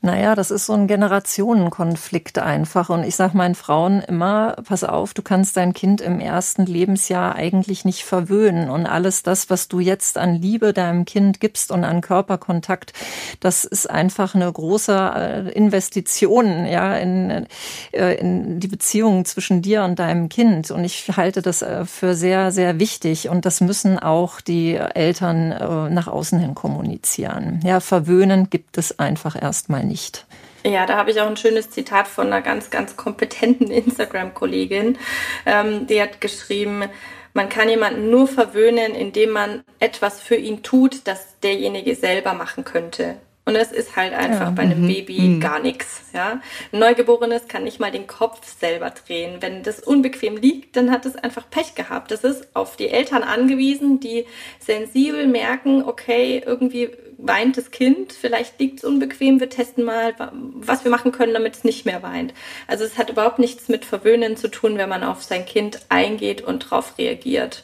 Naja, 0.05 0.35
das 0.35 0.51
ist 0.51 0.65
so 0.65 0.73
ein 0.73 0.87
Generationenkonflikt 0.87 2.37
einfach. 2.37 2.89
Und 2.89 3.05
ich 3.05 3.15
sage 3.15 3.37
meinen 3.37 3.55
Frauen 3.55 4.01
immer, 4.01 4.57
pass 4.65 4.83
auf, 4.83 5.13
du 5.13 5.21
kannst 5.21 5.55
dein 5.55 5.71
Kind 5.71 6.01
im 6.01 6.19
ersten 6.19 6.65
Lebensjahr 6.65 7.35
eigentlich 7.35 7.85
nicht 7.85 8.03
verwöhnen. 8.03 8.69
Und 8.69 8.85
alles 8.85 9.23
das, 9.23 9.49
was 9.49 9.69
du 9.69 9.79
jetzt 9.79 10.17
an 10.17 10.35
Liebe 10.35 10.73
deinem 10.73 11.05
Kind 11.05 11.39
gibst 11.39 11.71
und 11.71 11.85
an 11.85 12.01
Körperkontakt, 12.01 12.91
das 13.39 13.63
ist 13.63 13.89
einfach 13.89 14.35
eine 14.35 14.51
große 14.51 14.93
äh, 14.93 15.51
Investition 15.53 16.65
ja, 16.65 16.97
in, 16.97 17.47
äh, 17.93 18.15
in 18.15 18.59
die 18.59 18.67
Beziehung 18.67 19.23
zwischen 19.23 19.61
dir 19.61 19.85
und 19.85 19.99
deinem 19.99 20.27
Kind. 20.27 20.69
Und 20.69 20.83
ich 20.83 21.15
halte 21.15 21.41
das 21.41 21.61
äh, 21.61 21.85
für 21.85 22.13
sehr, 22.13 22.51
sehr 22.51 22.77
wichtig. 22.77 23.29
Und 23.29 23.45
das 23.45 23.61
müssen 23.61 23.99
auch 23.99 24.41
die 24.41 24.75
Eltern 24.75 25.93
nach 25.93 26.07
außen 26.07 26.39
hin 26.39 26.55
kommunizieren. 26.55 27.61
Ja, 27.63 27.79
verwöhnen 27.79 28.49
gibt 28.49 28.77
es 28.77 28.99
einfach 28.99 29.41
erstmal 29.41 29.85
nicht 29.85 29.92
nicht. 29.93 30.25
Ja, 30.65 30.85
da 30.87 30.97
habe 30.97 31.11
ich 31.11 31.21
auch 31.21 31.27
ein 31.27 31.37
schönes 31.37 31.69
Zitat 31.69 32.07
von 32.07 32.27
einer 32.27 32.41
ganz, 32.41 32.71
ganz 32.71 32.95
kompetenten 32.95 33.69
Instagram-Kollegin. 33.71 34.97
Ähm, 35.45 35.87
die 35.87 36.01
hat 36.01 36.19
geschrieben, 36.19 36.85
man 37.33 37.49
kann 37.49 37.69
jemanden 37.69 38.09
nur 38.09 38.27
verwöhnen, 38.27 38.95
indem 38.95 39.31
man 39.31 39.63
etwas 39.79 40.19
für 40.19 40.35
ihn 40.35 40.63
tut, 40.63 41.07
das 41.07 41.39
derjenige 41.41 41.95
selber 41.95 42.33
machen 42.33 42.63
könnte. 42.63 43.17
Und 43.45 43.55
es 43.55 43.73
ist 43.73 43.97
halt 43.97 44.13
einfach 44.13 44.47
ja, 44.47 44.51
bei 44.51 44.63
einem 44.63 44.83
mhm, 44.83 44.87
Baby 44.87 45.19
mhm. 45.19 45.39
gar 45.41 45.59
nichts. 45.59 46.03
Ja? 46.13 46.41
Ein 46.71 46.79
Neugeborenes 46.79 47.49
kann 47.49 47.65
nicht 47.65 47.79
mal 47.79 47.91
den 47.91 48.07
Kopf 48.07 48.39
selber 48.57 48.89
drehen. 48.91 49.41
Wenn 49.41 49.63
das 49.63 49.81
unbequem 49.81 50.37
liegt, 50.37 50.77
dann 50.77 50.91
hat 50.91 51.05
es 51.05 51.17
einfach 51.17 51.49
Pech 51.49 51.75
gehabt. 51.75 52.11
Das 52.11 52.23
ist 52.23 52.55
auf 52.55 52.77
die 52.77 52.87
Eltern 52.87 53.21
angewiesen, 53.23 53.99
die 53.99 54.25
sensibel 54.59 55.27
merken, 55.27 55.83
okay, 55.83 56.41
irgendwie 56.45 56.91
weint 57.17 57.57
das 57.57 57.71
Kind, 57.71 58.11
vielleicht 58.13 58.59
liegt 58.59 58.79
es 58.79 58.85
unbequem, 58.85 59.39
wir 59.39 59.49
testen 59.49 59.83
mal, 59.83 60.13
was 60.55 60.83
wir 60.83 60.91
machen 60.91 61.11
können, 61.11 61.33
damit 61.33 61.55
es 61.55 61.63
nicht 61.63 61.85
mehr 61.85 62.03
weint. 62.03 62.33
Also 62.67 62.83
es 62.83 62.97
hat 62.97 63.09
überhaupt 63.09 63.39
nichts 63.39 63.69
mit 63.69 63.85
Verwöhnen 63.85 64.35
zu 64.35 64.49
tun, 64.49 64.77
wenn 64.77 64.89
man 64.89 65.03
auf 65.03 65.23
sein 65.23 65.45
Kind 65.45 65.79
eingeht 65.89 66.41
und 66.41 66.65
darauf 66.65 66.97
reagiert. 66.97 67.63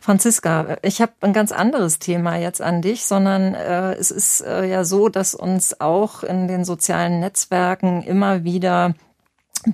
Franziska, 0.00 0.78
ich 0.82 1.00
habe 1.00 1.12
ein 1.20 1.32
ganz 1.32 1.52
anderes 1.52 1.98
Thema 1.98 2.36
jetzt 2.36 2.62
an 2.62 2.82
dich, 2.82 3.04
sondern 3.04 3.54
äh, 3.54 3.92
es 3.94 4.10
ist 4.10 4.40
äh, 4.40 4.64
ja 4.66 4.84
so, 4.84 5.08
dass 5.08 5.34
uns 5.34 5.80
auch 5.80 6.22
in 6.22 6.48
den 6.48 6.64
sozialen 6.64 7.20
Netzwerken 7.20 8.02
immer 8.02 8.44
wieder 8.44 8.94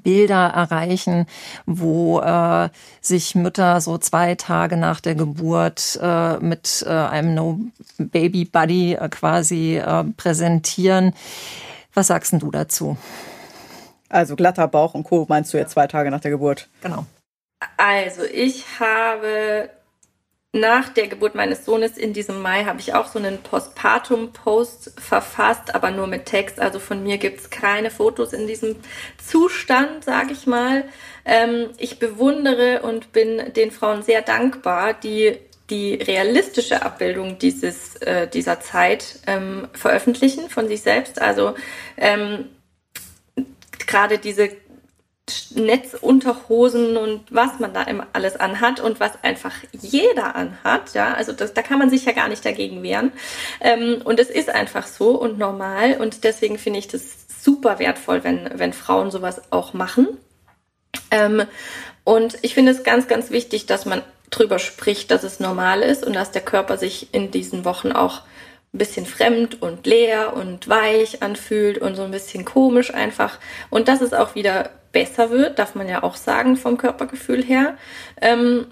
Bilder 0.03 0.47
erreichen, 0.49 1.27
wo 1.67 2.21
äh, 2.21 2.71
sich 3.01 3.35
Mütter 3.35 3.81
so 3.81 3.99
zwei 3.99 4.35
Tage 4.35 4.77
nach 4.77 5.01
der 5.01 5.15
Geburt 5.15 5.99
äh, 6.03 6.39
mit 6.39 6.85
äh, 6.87 6.91
einem 6.91 7.35
No 7.35 7.61
Baby 7.99 8.47
Buddy 8.47 8.95
äh, 8.95 9.09
quasi 9.09 9.77
äh, 9.77 10.05
präsentieren. 10.17 11.13
Was 11.93 12.09
sagst 12.09 12.33
du 12.33 12.51
dazu? 12.51 12.97
Also 14.09 14.37
glatter 14.37 14.69
Bauch 14.69 14.95
und 14.95 15.05
Co. 15.05 15.27
meinst 15.29 15.53
du 15.53 15.59
jetzt 15.59 15.73
zwei 15.73 15.87
Tage 15.87 16.11
nach 16.11 16.21
der 16.21 16.31
Geburt? 16.31 16.69
Genau. 16.83 17.07
Also 17.77 18.25
ich 18.25 18.65
habe 18.79 19.71
nach 20.55 20.89
der 20.89 21.09
Geburt 21.09 21.35
meines 21.35 21.65
Sohnes 21.65 21.99
in 21.99 22.13
diesem 22.13 22.41
Mai 22.41 22.65
habe 22.65 22.79
ich 22.79 22.95
auch 22.95 23.09
so 23.09 23.19
einen 23.19 23.43
Postpartum-Post 23.43 25.01
verfasst, 25.01 25.75
aber 25.75 25.91
nur 25.91 26.07
mit 26.07 26.27
Text. 26.27 26.61
Also 26.61 26.79
von 26.79 27.03
mir 27.03 27.19
gibt 27.19 27.41
es 27.41 27.51
keine 27.51 27.91
Fotos 27.91 28.33
in 28.33 28.47
diesem 28.47 28.77
Zustand, 29.19 30.05
sage 30.05 30.33
ich 30.33 30.47
mal. 30.47 30.85
Ähm, 31.25 31.71
ich 31.79 31.99
bewundere 31.99 32.83
und 32.83 33.13
bin 33.13 33.53
den 33.53 33.73
Frauen 33.73 34.05
sehr 34.05 34.23
dankbar, 34.23 34.95
die 34.95 35.39
die 35.71 35.95
realistische 35.95 36.83
Abbildung 36.83 37.39
dieses, 37.39 37.97
äh, 37.97 38.29
dieser 38.29 38.61
Zeit 38.61 39.19
ähm, 39.27 39.69
veröffentlichen 39.73 40.51
von 40.51 40.69
sich 40.69 40.83
selbst. 40.83 41.21
Also 41.21 41.57
ähm, 41.97 42.51
gerade 43.87 44.19
diese 44.19 44.51
Netzunterhosen 45.55 46.97
und 46.99 47.23
was 47.31 47.59
man 47.59 47.73
da 47.73 47.83
immer 47.83 48.07
alles 48.13 48.37
anhat 48.37 48.81
und 48.81 49.01
was 49.01 49.25
einfach 49.25 49.55
jeder 49.73 50.37
anhat, 50.37 50.93
ja, 50.93 51.15
also 51.15 51.33
das, 51.33 51.55
da 51.55 51.63
kann 51.63 51.79
man 51.79 51.89
sich 51.89 52.05
ja 52.05 52.13
gar 52.13 52.29
nicht 52.29 52.45
dagegen 52.45 52.83
wehren. 52.83 53.13
Ähm, 53.61 54.03
und 54.05 54.21
es 54.21 54.29
ist 54.29 54.51
einfach 54.51 54.87
so 54.87 55.13
und 55.13 55.39
normal 55.39 55.97
und 55.99 56.25
deswegen 56.25 56.59
finde 56.59 56.79
ich 56.79 56.89
das 56.89 57.03
super 57.43 57.79
wertvoll, 57.79 58.23
wenn, 58.23 58.51
wenn 58.55 58.73
Frauen 58.75 59.11
sowas 59.11 59.41
auch 59.51 59.73
machen. 59.73 60.09
Ähm, 61.11 61.45
und 62.05 62.37
ich 62.43 62.55
finde 62.55 62.73
es 62.73 62.85
ganz, 62.85 63.09
ganz 63.09 63.31
wichtig, 63.31 63.65
dass 63.65 63.87
man 63.87 64.03
drüber 64.31 64.59
spricht, 64.59 65.11
dass 65.11 65.23
es 65.23 65.41
normal 65.41 65.81
ist 65.81 66.05
und 66.05 66.15
dass 66.15 66.33
der 66.33 66.43
Körper 66.43 66.77
sich 66.77 67.15
in 67.15 67.31
diesen 67.31 67.65
Wochen 67.65 67.93
auch 67.93 68.23
ein 68.75 68.79
bisschen 68.79 69.07
fremd 69.07 69.63
und 69.63 69.87
leer 69.87 70.35
und 70.37 70.69
weich 70.69 71.23
anfühlt 71.23 71.79
und 71.79 71.95
so 71.95 72.03
ein 72.03 72.11
bisschen 72.11 72.45
komisch 72.45 72.93
einfach. 72.93 73.39
Und 73.71 73.89
dass 73.89 74.01
es 74.01 74.13
auch 74.13 74.35
wieder 74.35 74.71
besser 74.95 75.29
wird, 75.31 75.59
darf 75.59 75.75
man 75.75 75.89
ja 75.89 76.03
auch 76.03 76.17
sagen 76.17 76.57
vom 76.57 76.79
Körpergefühl 76.79 77.45
her. 77.45 77.77
Ähm, 78.23 78.69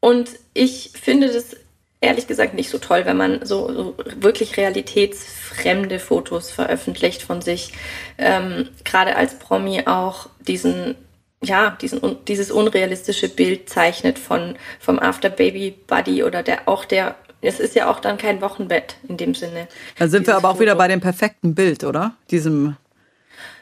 und 0.00 0.28
ich 0.52 0.90
finde 0.92 1.32
das 1.32 1.56
ehrlich 2.02 2.26
gesagt 2.26 2.52
nicht 2.52 2.68
so 2.68 2.76
toll, 2.76 3.06
wenn 3.06 3.16
man 3.16 3.46
so, 3.46 3.72
so 3.72 3.94
wirklich 4.16 4.58
realitätsfremde 4.58 5.98
Fotos 5.98 6.50
veröffentlicht 6.50 7.22
von 7.22 7.40
sich. 7.40 7.72
Ähm, 8.18 8.68
Gerade 8.84 9.16
als 9.16 9.38
Promi 9.38 9.86
auch 9.86 10.28
diesen 10.46 10.96
ja, 11.42 11.76
diesen, 11.80 12.24
dieses 12.26 12.50
unrealistische 12.50 13.28
Bild 13.28 13.68
zeichnet 13.68 14.18
von, 14.18 14.56
vom 14.80 14.98
After 14.98 15.28
Baby 15.28 15.78
Buddy 15.86 16.24
oder 16.24 16.42
der, 16.42 16.68
auch 16.68 16.86
der, 16.86 17.16
es 17.42 17.60
ist 17.60 17.74
ja 17.74 17.90
auch 17.90 18.00
dann 18.00 18.16
kein 18.16 18.40
Wochenbett 18.40 18.96
in 19.08 19.18
dem 19.18 19.34
Sinne. 19.34 19.68
Da 19.98 20.08
sind 20.08 20.26
wir 20.26 20.36
aber 20.36 20.48
auch 20.48 20.58
wieder 20.58 20.74
bei 20.74 20.88
dem 20.88 21.00
perfekten 21.00 21.54
Bild, 21.54 21.84
oder? 21.84 22.14
Diesem. 22.30 22.76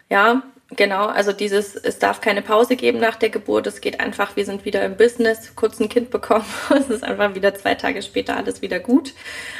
Ja, 0.08 0.42
genau. 0.76 1.06
Also 1.06 1.32
dieses, 1.32 1.74
es 1.76 1.98
darf 1.98 2.20
keine 2.20 2.42
Pause 2.42 2.76
geben 2.76 2.98
nach 2.98 3.16
der 3.16 3.30
Geburt. 3.30 3.66
Es 3.66 3.80
geht 3.80 4.00
einfach, 4.00 4.36
wir 4.36 4.44
sind 4.44 4.64
wieder 4.64 4.84
im 4.84 4.96
Business, 4.96 5.54
kurz 5.54 5.80
ein 5.80 5.88
Kind 5.88 6.10
bekommen. 6.10 6.44
Es 6.70 6.88
ist 6.90 7.04
einfach 7.04 7.34
wieder 7.34 7.54
zwei 7.54 7.74
Tage 7.74 8.02
später 8.02 8.36
alles 8.36 8.62
wieder 8.62 8.80
gut 8.80 9.14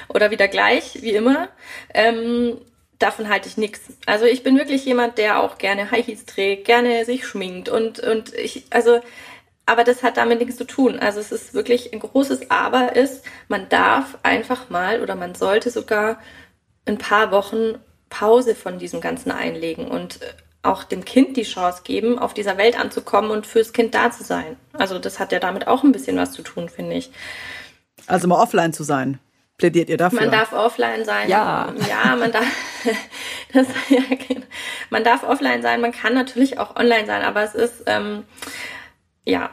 oder 0.09 0.31
wieder 0.31 0.49
gleich, 0.49 1.03
wie 1.03 1.13
immer. 1.13 1.49
Ähm, 1.95 2.59
davon 2.99 3.29
halte 3.29 3.49
ich 3.49 3.57
nichts. 3.57 3.81
Also 4.07 4.25
ich 4.25 4.43
bin 4.43 4.57
wirklich 4.57 4.85
jemand, 4.85 5.19
der 5.19 5.41
auch 5.41 5.59
gerne 5.59 5.91
High 5.91 6.07
Heels 6.07 6.27
trägt, 6.27 6.65
gerne 6.67 7.05
sich 7.05 7.27
schminkt 7.27 7.69
und, 7.69 8.01
und 8.01 8.33
ich, 8.35 8.65
also, 8.71 9.01
aber 9.67 9.85
das 9.85 10.03
hat 10.03 10.17
damit 10.17 10.41
nichts 10.41 10.57
zu 10.57 10.65
tun. 10.65 10.99
Also 10.99 11.21
es 11.21 11.33
ist 11.33 11.55
wirklich 11.55 11.93
ein 11.93 12.01
großes 12.01 12.51
Aber 12.51 12.97
ist, 12.97 13.25
man 13.49 13.69
darf 13.69 14.19
einfach 14.23 14.71
mal 14.71 15.01
oder 15.03 15.15
man 15.15 15.35
sollte 15.35 15.71
sogar 15.71 16.19
ein 16.87 16.99
paar 16.99 17.31
Wochen 17.31 17.79
Pause 18.09 18.55
von 18.55 18.79
diesem 18.79 19.01
Ganzen 19.01 19.31
einlegen 19.31 19.89
und 19.89 20.21
auch 20.63 20.85
dem 20.85 21.05
Kind 21.05 21.37
die 21.37 21.43
Chance 21.43 21.83
geben, 21.85 22.19
auf 22.19 22.35
dieser 22.35 22.57
Welt 22.57 22.79
anzukommen 22.79 23.31
und 23.31 23.47
fürs 23.47 23.73
Kind 23.73 23.95
da 23.95 24.11
zu 24.11 24.23
sein. 24.23 24.57
Also 24.73 24.99
das 24.99 25.19
hat 25.19 25.33
ja 25.33 25.41
damit 25.41 25.67
auch 25.67 25.83
ein 25.83 25.93
bisschen 25.93 26.17
was 26.17 26.33
zu 26.33 26.43
tun, 26.43 26.69
finde 26.69 26.97
ich. 26.97 27.11
Also 28.07 28.29
mal 28.29 28.41
offline 28.41 28.73
zu 28.73 28.85
sein. 28.85 29.19
Plädiert 29.59 29.89
ihr 29.89 29.97
dafür? 29.97 30.21
Man 30.21 30.31
darf 30.31 30.53
offline 30.53 31.05
sein. 31.05 31.29
Ja. 31.29 31.73
Ja, 31.89 32.17
man 32.17 32.33
darf, 32.33 32.47
das, 33.53 33.67
ja, 33.89 34.03
genau. 34.29 34.47
man 34.91 35.05
darf 35.05 35.25
offline 35.25 35.63
sein. 35.63 35.81
Man 35.81 35.93
kann 35.93 36.15
natürlich 36.15 36.59
auch 36.59 36.77
online 36.77 37.07
sein, 37.07 37.23
aber 37.23 37.43
es 37.43 37.55
ist, 37.55 37.85
ähm, 37.87 38.25
ja, 39.25 39.51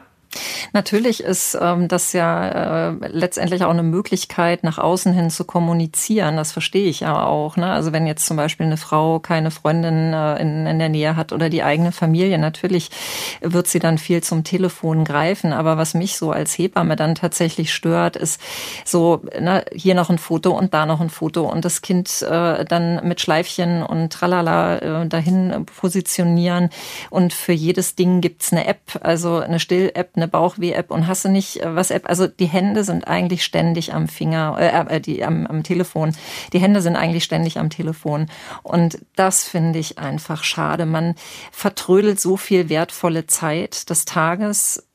Natürlich 0.74 1.24
ist 1.24 1.58
ähm, 1.60 1.88
das 1.88 2.14
ja 2.14 2.90
äh, 2.90 2.94
letztendlich 3.08 3.64
auch 3.64 3.72
eine 3.72 3.84
Möglichkeit, 3.84 4.64
nach 4.64 4.78
außen 4.78 5.14
hin 5.14 5.30
zu 5.30 5.44
kommunizieren. 5.44 6.38
Das 6.38 6.52
verstehe 6.52 6.88
ich 6.88 7.02
ja 7.02 7.26
auch. 7.26 7.58
Ne? 7.58 7.72
Also 7.72 7.92
wenn 7.92 8.06
jetzt 8.06 8.26
zum 8.26 8.38
Beispiel 8.38 8.66
eine 8.66 8.78
Frau 8.78 9.20
keine 9.20 9.52
Freundin 9.52 10.14
äh, 10.14 10.42
in, 10.42 10.66
in 10.68 10.80
der 10.80 10.90
Nähe 10.90 11.16
hat 11.16 11.34
oder 11.34 11.50
die 11.50 11.64
eigene 11.64 11.92
Familie, 11.92 12.38
natürlich 12.38 12.92
wird 13.42 13.68
sie 13.68 13.80
dann 13.80 13.98
viel 13.98 14.22
zum 14.22 14.44
Telefon 14.44 15.04
greifen. 15.04 15.54
Aber 15.54 15.78
was 15.78 15.94
mich 15.94 16.18
so 16.18 16.32
als 16.32 16.58
Hebamme 16.58 16.96
dann 16.96 17.16
tatsächlich 17.16 17.74
stört, 17.74 18.16
ist 18.16 18.40
so, 18.86 19.22
ne, 19.40 19.66
hier 19.74 19.96
noch 19.96 20.10
ein 20.10 20.20
Foto 20.20 20.52
und 20.52 20.74
da 20.74 20.86
noch 20.86 21.02
ein 21.02 21.10
Foto 21.10 21.50
und 21.50 21.66
das 21.66 21.82
Kind 21.82 22.22
äh, 22.22 22.66
dann 22.66 23.08
mit 23.08 23.22
Schleifchen 23.22 23.84
und 23.84 24.14
tralala 24.14 24.78
äh, 24.78 25.08
dahin 25.08 25.66
positionieren. 25.66 26.70
Und 27.10 27.34
für 27.34 27.54
jedes 27.54 27.96
Ding 27.96 28.22
gibt's 28.22 28.52
eine 28.52 28.68
App, 28.68 29.00
also 29.02 29.38
eine 29.38 29.60
Still-App, 29.60 30.19
eine 30.20 30.28
Bauchweh-App 30.28 30.92
und 30.92 31.08
hast 31.08 31.26
du 31.26 31.30
nicht 31.30 31.62
äh, 31.62 31.76
was 31.76 31.92
App. 31.92 32.08
Also 32.10 32.28
die 32.28 32.46
Hände 32.46 32.84
sind 32.84 33.08
eigentlich 33.08 33.44
ständig 33.44 33.94
am 33.94 34.08
Finger, 34.08 34.58
äh, 34.60 34.96
äh, 34.96 35.02
die 35.02 35.24
am, 35.24 35.48
am 35.48 35.64
Telefon. 35.64 36.16
Die 36.54 36.60
Hände 36.60 36.82
sind 36.82 36.96
eigentlich 36.96 37.24
ständig 37.24 37.58
am 37.58 37.70
Telefon. 37.70 38.28
Und 38.64 39.00
das 39.16 39.44
finde 39.44 39.80
ich 39.80 39.98
einfach 39.98 40.44
schade. 40.44 40.86
Man 40.86 41.16
vertrödelt 41.52 42.20
so 42.20 42.38
viel 42.38 42.70
wertvolle 42.70 43.28
Zeit 43.28 43.90
des 43.90 44.06
Tages, 44.06 44.88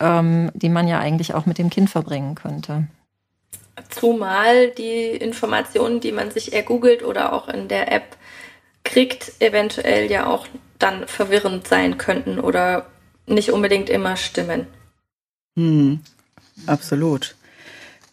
ähm, 0.00 0.50
die 0.54 0.68
man 0.68 0.88
ja 0.88 0.98
eigentlich 0.98 1.34
auch 1.34 1.46
mit 1.46 1.58
dem 1.58 1.70
Kind 1.70 1.90
verbringen 1.90 2.34
könnte. 2.34 2.86
Zumal 3.90 4.70
die 4.70 5.08
Informationen, 5.08 6.00
die 6.00 6.12
man 6.12 6.30
sich 6.30 6.52
ergoogelt 6.52 7.02
oder 7.02 7.32
auch 7.32 7.48
in 7.48 7.66
der 7.68 7.90
App 7.90 8.16
kriegt, 8.84 9.32
eventuell 9.40 10.10
ja 10.10 10.26
auch 10.26 10.46
dann 10.78 11.08
verwirrend 11.08 11.66
sein 11.66 11.98
könnten 11.98 12.38
oder 12.38 12.86
nicht 13.26 13.50
unbedingt 13.50 13.90
immer 13.90 14.16
stimmen. 14.16 14.66
Hm, 15.56 16.00
absolut. 16.66 17.34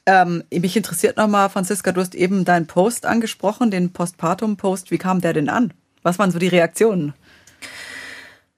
Ähm, 0.05 0.43
mich 0.51 0.75
interessiert 0.75 1.17
nochmal, 1.17 1.49
Franziska, 1.49 1.91
du 1.91 2.01
hast 2.01 2.15
eben 2.15 2.43
deinen 2.43 2.67
Post 2.67 3.05
angesprochen, 3.05 3.71
den 3.71 3.93
Postpartum-Post. 3.93 4.91
Wie 4.91 4.97
kam 4.97 5.21
der 5.21 5.33
denn 5.33 5.49
an? 5.49 5.73
Was 6.01 6.17
waren 6.17 6.31
so 6.31 6.39
die 6.39 6.47
Reaktionen? 6.47 7.13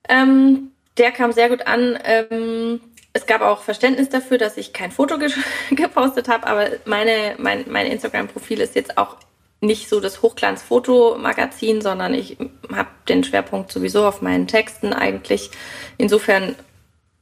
Ähm, 0.08 0.72
der 0.98 1.12
kam 1.12 1.32
sehr 1.32 1.50
gut 1.50 1.68
an. 1.68 1.98
Ähm, 2.04 2.80
es 3.14 3.26
gab 3.26 3.42
auch 3.42 3.62
Verständnis 3.62 4.10
dafür, 4.10 4.38
dass 4.38 4.58
ich 4.58 4.74
kein 4.74 4.92
Foto 4.92 5.18
ge 5.20 5.30
gepostet 5.72 6.30
habe, 6.30 6.48
aber 6.48 6.68
meine, 6.86 7.36
mein, 7.38 7.66
mein 7.68 7.88
Instagram-Profil 7.88 8.62
ist 8.62 8.76
jetzt 8.76 8.98
auch 8.98 9.18
nicht 9.64 9.90
so 9.90 10.00
das 10.00 10.22
Hochglanz-Fotomagazin, 10.22 11.82
sondern 11.82 12.14
ich 12.14 12.38
habe 12.72 12.90
den 13.08 13.24
Schwerpunkt 13.24 13.72
sowieso 13.72 14.06
auf 14.06 14.22
meinen 14.22 14.48
Texten 14.48 14.94
eigentlich. 14.94 15.52
Insofern 15.98 16.56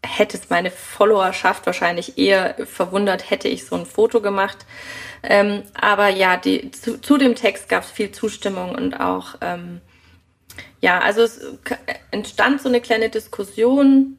hätte 0.04 0.38
es 0.38 0.50
meine 0.50 0.72
Followerschaft 0.72 1.66
wahrscheinlich 1.68 2.18
eher 2.18 2.56
verwundert, 2.66 3.30
hätte 3.30 3.48
ich 3.48 3.66
so 3.66 3.76
ein 3.76 3.86
Foto 3.86 4.22
gemacht. 4.22 4.58
Ähm, 5.22 5.62
aber 5.80 6.10
ja, 6.10 6.38
die, 6.38 6.72
zu, 6.72 7.00
zu 7.00 7.18
dem 7.18 7.36
Text 7.36 7.70
gab 7.70 7.84
es 7.84 7.92
viel 7.92 8.12
Zustimmung 8.12 8.74
und 8.74 9.00
auch, 9.00 9.36
ähm, 9.42 9.80
ja, 10.80 11.00
also 11.00 11.22
es 11.22 11.40
entstand 12.10 12.62
so 12.62 12.70
eine 12.70 12.82
kleine 12.82 13.10
Diskussion, 13.10 14.18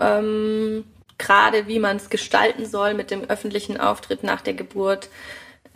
ähm, 0.00 0.84
gerade 1.18 1.66
wie 1.66 1.80
man 1.80 1.96
es 1.96 2.10
gestalten 2.10 2.64
soll 2.64 2.94
mit 2.94 3.10
dem 3.10 3.24
öffentlichen 3.24 3.80
Auftritt 3.80 4.22
nach 4.22 4.40
der 4.40 4.54
Geburt. 4.54 5.08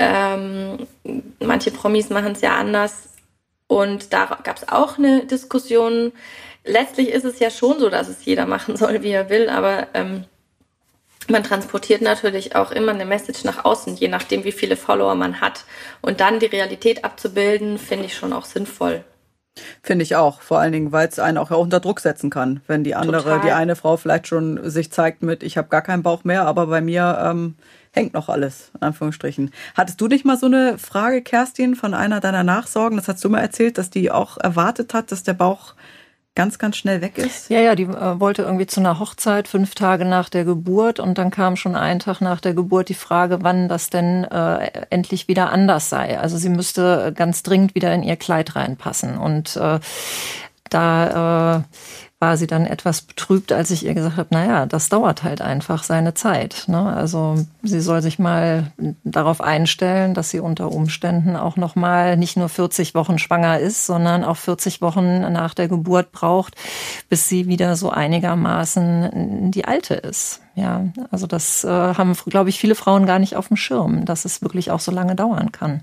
Ähm, 0.02 0.86
manche 1.40 1.70
Promis 1.70 2.08
machen 2.08 2.32
es 2.32 2.40
ja 2.40 2.56
anders. 2.56 3.10
Und 3.66 4.14
da 4.14 4.38
gab 4.42 4.56
es 4.56 4.68
auch 4.68 4.96
eine 4.96 5.26
Diskussion. 5.26 6.12
Letztlich 6.64 7.10
ist 7.10 7.24
es 7.24 7.38
ja 7.38 7.50
schon 7.50 7.78
so, 7.78 7.90
dass 7.90 8.08
es 8.08 8.24
jeder 8.24 8.46
machen 8.46 8.76
soll, 8.76 9.02
wie 9.02 9.10
er 9.10 9.28
will, 9.28 9.50
aber 9.50 9.88
ähm, 9.92 10.24
man 11.28 11.44
transportiert 11.44 12.00
natürlich 12.00 12.56
auch 12.56 12.72
immer 12.72 12.92
eine 12.92 13.04
Message 13.04 13.44
nach 13.44 13.64
außen, 13.64 13.94
je 13.96 14.08
nachdem, 14.08 14.44
wie 14.44 14.52
viele 14.52 14.76
Follower 14.76 15.14
man 15.14 15.40
hat. 15.42 15.64
Und 16.00 16.20
dann 16.20 16.40
die 16.40 16.46
Realität 16.46 17.04
abzubilden, 17.04 17.78
finde 17.78 18.06
ich 18.06 18.16
schon 18.16 18.32
auch 18.32 18.46
sinnvoll. 18.46 19.04
Finde 19.82 20.04
ich 20.04 20.16
auch, 20.16 20.40
vor 20.40 20.60
allen 20.60 20.72
Dingen, 20.72 20.92
weil 20.92 21.08
es 21.08 21.18
einen 21.18 21.36
auch 21.36 21.50
unter 21.50 21.80
Druck 21.80 22.00
setzen 22.00 22.30
kann, 22.30 22.60
wenn 22.66 22.84
die 22.84 22.94
andere, 22.94 23.22
Total. 23.24 23.40
die 23.40 23.50
eine 23.50 23.76
Frau 23.76 23.96
vielleicht 23.96 24.28
schon 24.28 24.70
sich 24.70 24.92
zeigt 24.92 25.22
mit, 25.22 25.42
ich 25.42 25.58
habe 25.58 25.68
gar 25.68 25.82
keinen 25.82 26.02
Bauch 26.02 26.24
mehr, 26.24 26.46
aber 26.46 26.68
bei 26.68 26.80
mir 26.80 27.18
ähm, 27.22 27.56
hängt 27.90 28.14
noch 28.14 28.28
alles, 28.28 28.70
in 28.74 28.82
Anführungsstrichen. 28.82 29.50
Hattest 29.74 30.00
du 30.00 30.06
nicht 30.06 30.24
mal 30.24 30.38
so 30.38 30.46
eine 30.46 30.78
Frage, 30.78 31.22
Kerstin, 31.22 31.74
von 31.74 31.94
einer 31.94 32.20
deiner 32.20 32.44
Nachsorgen? 32.44 32.96
Das 32.96 33.08
hast 33.08 33.24
du 33.24 33.28
mal 33.28 33.40
erzählt, 33.40 33.76
dass 33.76 33.90
die 33.90 34.10
auch 34.10 34.38
erwartet 34.38 34.94
hat, 34.94 35.10
dass 35.10 35.24
der 35.24 35.34
Bauch 35.34 35.74
ganz, 36.34 36.58
ganz 36.58 36.76
schnell 36.76 37.00
weg 37.00 37.18
ist? 37.18 37.50
Ja, 37.50 37.60
ja, 37.60 37.74
die 37.74 37.84
äh, 37.84 38.20
wollte 38.20 38.42
irgendwie 38.42 38.66
zu 38.66 38.80
einer 38.80 38.98
Hochzeit 38.98 39.48
fünf 39.48 39.74
Tage 39.74 40.04
nach 40.04 40.28
der 40.28 40.44
Geburt 40.44 41.00
und 41.00 41.18
dann 41.18 41.30
kam 41.30 41.56
schon 41.56 41.74
einen 41.74 42.00
Tag 42.00 42.20
nach 42.20 42.40
der 42.40 42.54
Geburt 42.54 42.88
die 42.88 42.94
Frage, 42.94 43.38
wann 43.42 43.68
das 43.68 43.90
denn 43.90 44.24
äh, 44.24 44.70
endlich 44.90 45.28
wieder 45.28 45.50
anders 45.50 45.88
sei. 45.88 46.18
Also 46.18 46.36
sie 46.36 46.48
müsste 46.48 47.12
ganz 47.14 47.42
dringend 47.42 47.74
wieder 47.74 47.92
in 47.92 48.02
ihr 48.02 48.16
Kleid 48.16 48.56
reinpassen 48.56 49.18
und 49.18 49.56
äh, 49.56 49.80
da 50.70 51.58
äh, 51.58 51.62
war 52.20 52.36
sie 52.36 52.46
dann 52.46 52.66
etwas 52.66 53.00
betrübt, 53.00 53.50
als 53.50 53.70
ich 53.70 53.86
ihr 53.86 53.94
gesagt 53.94 54.18
habe, 54.18 54.28
naja, 54.30 54.66
das 54.66 54.90
dauert 54.90 55.22
halt 55.22 55.40
einfach 55.40 55.82
seine 55.82 56.12
Zeit. 56.12 56.64
Ne? 56.68 56.94
Also 56.94 57.46
sie 57.62 57.80
soll 57.80 58.02
sich 58.02 58.18
mal 58.18 58.72
darauf 59.04 59.40
einstellen, 59.40 60.12
dass 60.12 60.28
sie 60.28 60.40
unter 60.40 60.70
Umständen 60.70 61.34
auch 61.34 61.56
nochmal 61.56 62.18
nicht 62.18 62.36
nur 62.36 62.50
40 62.50 62.94
Wochen 62.94 63.18
schwanger 63.18 63.58
ist, 63.58 63.86
sondern 63.86 64.22
auch 64.22 64.36
40 64.36 64.82
Wochen 64.82 65.32
nach 65.32 65.54
der 65.54 65.68
Geburt 65.68 66.12
braucht, 66.12 66.56
bis 67.08 67.26
sie 67.26 67.46
wieder 67.46 67.74
so 67.74 67.88
einigermaßen 67.88 69.50
die 69.50 69.64
Alte 69.64 69.94
ist. 69.94 70.42
Ja, 70.54 70.84
also 71.10 71.26
das 71.26 71.64
äh, 71.64 71.68
haben, 71.68 72.14
glaube 72.26 72.50
ich, 72.50 72.60
viele 72.60 72.74
Frauen 72.74 73.06
gar 73.06 73.18
nicht 73.18 73.34
auf 73.34 73.48
dem 73.48 73.56
Schirm, 73.56 74.04
dass 74.04 74.26
es 74.26 74.42
wirklich 74.42 74.70
auch 74.70 74.80
so 74.80 74.92
lange 74.92 75.14
dauern 75.14 75.52
kann. 75.52 75.82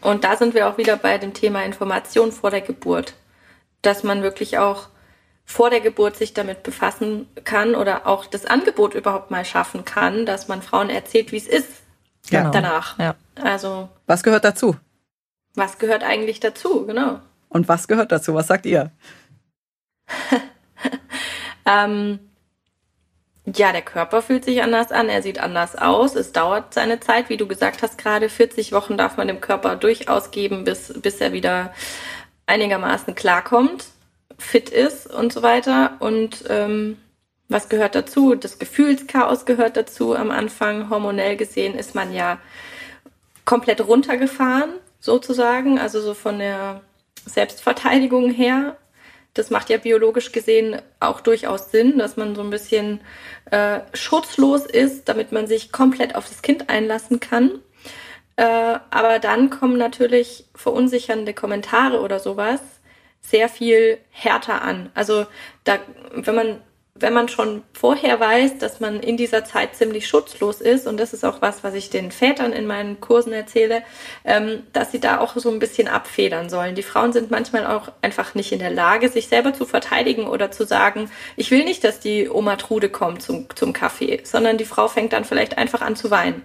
Und 0.00 0.24
da 0.24 0.36
sind 0.36 0.54
wir 0.54 0.66
auch 0.66 0.78
wieder 0.78 0.96
bei 0.96 1.18
dem 1.18 1.34
Thema 1.34 1.62
Information 1.62 2.32
vor 2.32 2.50
der 2.50 2.62
Geburt, 2.62 3.12
dass 3.82 4.02
man 4.02 4.22
wirklich 4.22 4.56
auch 4.56 4.88
vor 5.44 5.70
der 5.70 5.80
Geburt 5.80 6.16
sich 6.16 6.34
damit 6.34 6.62
befassen 6.62 7.28
kann 7.44 7.74
oder 7.74 8.06
auch 8.06 8.26
das 8.26 8.46
Angebot 8.46 8.94
überhaupt 8.94 9.30
mal 9.30 9.44
schaffen 9.44 9.84
kann, 9.84 10.26
dass 10.26 10.48
man 10.48 10.62
Frauen 10.62 10.90
erzählt, 10.90 11.32
wie 11.32 11.36
es 11.36 11.46
ist 11.46 11.68
genau. 12.28 12.50
danach. 12.50 12.98
Ja. 12.98 13.14
Also 13.42 13.88
was 14.06 14.22
gehört 14.22 14.44
dazu? 14.44 14.76
Was 15.54 15.78
gehört 15.78 16.02
eigentlich 16.02 16.40
dazu? 16.40 16.86
Genau. 16.86 17.20
Und 17.48 17.68
was 17.68 17.88
gehört 17.88 18.12
dazu? 18.12 18.34
Was 18.34 18.46
sagt 18.46 18.64
ihr? 18.64 18.90
ähm, 21.66 22.18
ja, 23.44 23.72
der 23.72 23.82
Körper 23.82 24.22
fühlt 24.22 24.44
sich 24.44 24.62
anders 24.62 24.92
an, 24.92 25.08
er 25.08 25.20
sieht 25.20 25.40
anders 25.40 25.74
aus, 25.74 26.14
es 26.14 26.32
dauert 26.32 26.72
seine 26.72 27.00
Zeit, 27.00 27.28
wie 27.28 27.36
du 27.36 27.48
gesagt 27.48 27.82
hast, 27.82 27.98
gerade 27.98 28.28
40 28.28 28.72
Wochen 28.72 28.96
darf 28.96 29.16
man 29.16 29.26
dem 29.26 29.40
Körper 29.40 29.74
durchaus 29.74 30.30
geben, 30.30 30.64
bis, 30.64 30.94
bis 31.00 31.20
er 31.20 31.32
wieder 31.32 31.72
einigermaßen 32.46 33.14
klarkommt 33.14 33.86
fit 34.42 34.68
ist 34.70 35.06
und 35.06 35.32
so 35.32 35.42
weiter. 35.42 35.96
Und 36.00 36.44
ähm, 36.48 36.98
was 37.48 37.68
gehört 37.68 37.94
dazu? 37.94 38.34
Das 38.34 38.58
Gefühlschaos 38.58 39.44
gehört 39.44 39.76
dazu. 39.76 40.14
Am 40.14 40.30
Anfang, 40.30 40.90
hormonell 40.90 41.36
gesehen, 41.36 41.74
ist 41.74 41.94
man 41.94 42.12
ja 42.12 42.38
komplett 43.44 43.80
runtergefahren, 43.86 44.70
sozusagen, 45.00 45.78
also 45.78 46.00
so 46.00 46.14
von 46.14 46.38
der 46.38 46.80
Selbstverteidigung 47.24 48.30
her. 48.30 48.76
Das 49.34 49.50
macht 49.50 49.70
ja 49.70 49.78
biologisch 49.78 50.32
gesehen 50.32 50.80
auch 51.00 51.20
durchaus 51.20 51.70
Sinn, 51.70 51.98
dass 51.98 52.16
man 52.16 52.34
so 52.34 52.42
ein 52.42 52.50
bisschen 52.50 53.00
äh, 53.50 53.80
schutzlos 53.94 54.66
ist, 54.66 55.08
damit 55.08 55.32
man 55.32 55.46
sich 55.46 55.72
komplett 55.72 56.14
auf 56.14 56.28
das 56.28 56.42
Kind 56.42 56.68
einlassen 56.68 57.18
kann. 57.18 57.60
Äh, 58.36 58.78
aber 58.90 59.18
dann 59.18 59.50
kommen 59.50 59.78
natürlich 59.78 60.46
verunsichernde 60.54 61.34
Kommentare 61.34 62.00
oder 62.00 62.18
sowas, 62.18 62.60
sehr 63.22 63.48
viel 63.48 63.98
härter 64.10 64.62
an. 64.62 64.90
Also 64.94 65.26
da, 65.64 65.78
wenn 66.14 66.34
man 66.34 66.60
wenn 66.94 67.14
man 67.14 67.28
schon 67.28 67.62
vorher 67.72 68.20
weiß, 68.20 68.58
dass 68.58 68.80
man 68.80 69.00
in 69.00 69.16
dieser 69.16 69.44
Zeit 69.44 69.74
ziemlich 69.74 70.06
schutzlos 70.06 70.60
ist, 70.60 70.86
und 70.86 70.98
das 70.98 71.12
ist 71.12 71.24
auch 71.24 71.40
was, 71.40 71.64
was 71.64 71.74
ich 71.74 71.90
den 71.90 72.12
Vätern 72.12 72.52
in 72.52 72.66
meinen 72.66 73.00
Kursen 73.00 73.32
erzähle, 73.32 73.82
ähm, 74.24 74.62
dass 74.72 74.92
sie 74.92 75.00
da 75.00 75.18
auch 75.18 75.36
so 75.36 75.50
ein 75.50 75.58
bisschen 75.58 75.88
abfedern 75.88 76.50
sollen. 76.50 76.74
Die 76.74 76.82
Frauen 76.82 77.12
sind 77.12 77.30
manchmal 77.30 77.66
auch 77.66 77.90
einfach 78.02 78.34
nicht 78.34 78.52
in 78.52 78.58
der 78.58 78.70
Lage, 78.70 79.08
sich 79.08 79.28
selber 79.28 79.54
zu 79.54 79.64
verteidigen 79.64 80.26
oder 80.26 80.50
zu 80.50 80.64
sagen, 80.64 81.10
ich 81.36 81.50
will 81.50 81.64
nicht, 81.64 81.82
dass 81.82 81.98
die 81.98 82.28
Oma 82.28 82.56
Trude 82.56 82.90
kommt 82.90 83.22
zum, 83.22 83.46
zum 83.54 83.72
Kaffee, 83.72 84.20
sondern 84.24 84.58
die 84.58 84.66
Frau 84.66 84.86
fängt 84.88 85.12
dann 85.12 85.24
vielleicht 85.24 85.58
einfach 85.58 85.80
an 85.80 85.96
zu 85.96 86.10
weinen. 86.10 86.44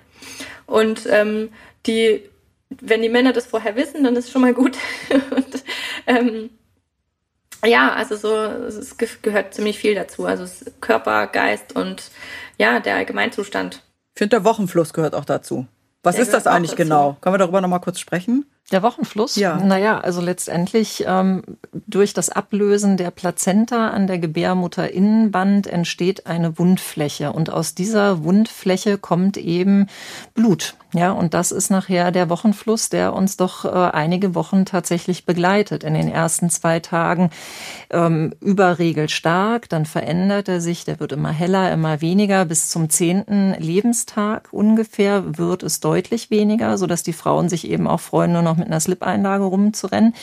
Und 0.66 1.08
ähm, 1.10 1.50
die, 1.86 2.24
wenn 2.70 3.02
die 3.02 3.10
Männer 3.10 3.34
das 3.34 3.48
vorher 3.48 3.76
wissen, 3.76 4.04
dann 4.04 4.16
ist 4.16 4.32
schon 4.32 4.42
mal 4.42 4.54
gut. 4.54 4.78
und, 5.36 5.64
ähm, 6.08 6.50
ja, 7.66 7.94
also 7.94 8.16
so, 8.16 8.36
es 8.36 8.96
gehört 8.98 9.54
ziemlich 9.54 9.78
viel 9.80 9.96
dazu. 9.96 10.26
Also 10.26 10.46
Körper, 10.82 11.28
Geist 11.28 11.76
und 11.76 12.12
ja, 12.58 12.80
der 12.80 12.96
Allgemeinzustand. 12.96 13.84
Ich 14.16 14.20
finde, 14.20 14.38
der 14.38 14.44
Wochenfluss 14.44 14.94
gehört 14.94 15.16
auch 15.16 15.26
dazu. 15.26 15.68
Was 16.04 16.16
der 16.16 16.24
ist 16.24 16.34
das 16.34 16.48
eigentlich 16.48 16.76
genau? 16.76 17.18
Können 17.22 17.34
wir 17.34 17.40
darüber 17.40 17.62
nochmal 17.62 17.82
kurz 17.82 18.00
sprechen? 18.00 18.46
Der 18.72 18.84
Wochenfluss? 18.84 19.36
Ja. 19.38 19.58
Naja, 19.58 20.00
also 20.00 20.22
letztendlich 20.22 21.06
ähm, 21.08 21.42
durch 21.72 22.14
das 22.14 22.30
Ablösen 22.30 22.98
der 22.98 23.12
Plazenta 23.12 23.90
an 23.90 24.08
der 24.08 24.20
Gebärmutterinnenband 24.20 25.68
entsteht 25.68 26.28
eine 26.28 26.58
Wundfläche 26.60 27.32
und 27.32 27.50
aus 27.50 27.76
dieser 27.76 28.24
Wundfläche 28.24 28.98
kommt 28.98 29.38
eben 29.38 29.88
Blut. 30.34 30.76
Ja, 30.94 31.12
und 31.12 31.34
das 31.34 31.52
ist 31.52 31.70
nachher 31.70 32.12
der 32.12 32.30
Wochenfluss, 32.30 32.88
der 32.88 33.14
uns 33.14 33.36
doch 33.36 33.66
äh, 33.66 33.68
einige 33.68 34.36
Wochen 34.36 34.64
tatsächlich 34.64 35.26
begleitet. 35.26 35.84
In 35.84 35.94
den 35.94 36.08
ersten 36.08 36.50
zwei 36.50 36.80
Tagen 36.80 37.30
ähm, 37.90 38.34
überregelt 38.40 39.12
stark, 39.12 39.68
dann 39.68 39.86
verändert 39.86 40.48
er 40.48 40.62
sich, 40.62 40.86
der 40.86 41.02
wird 41.02 41.12
immer 41.12 41.32
heller, 41.32 41.74
immer 41.74 42.00
weniger. 42.00 42.46
Bis 42.46 42.70
zum 42.70 42.90
zehnten 42.90 43.54
Lebenstag 43.60 44.48
ungefähr 44.52 45.38
wird 45.38 45.62
es 45.62 45.82
deutlich 45.82 46.32
weniger, 46.32 46.78
sodass 46.78 47.04
die 47.04 47.14
Frauen 47.14 47.50
sich 47.50 47.70
eben 47.70 47.86
auch 47.86 48.00
freuen, 48.00 48.32
nur 48.32 48.42
noch 48.42 48.56
mit 48.56 48.68
einer 48.68 48.80
Slip-Einlage 48.80 49.44
rumzurennen. 49.44 50.14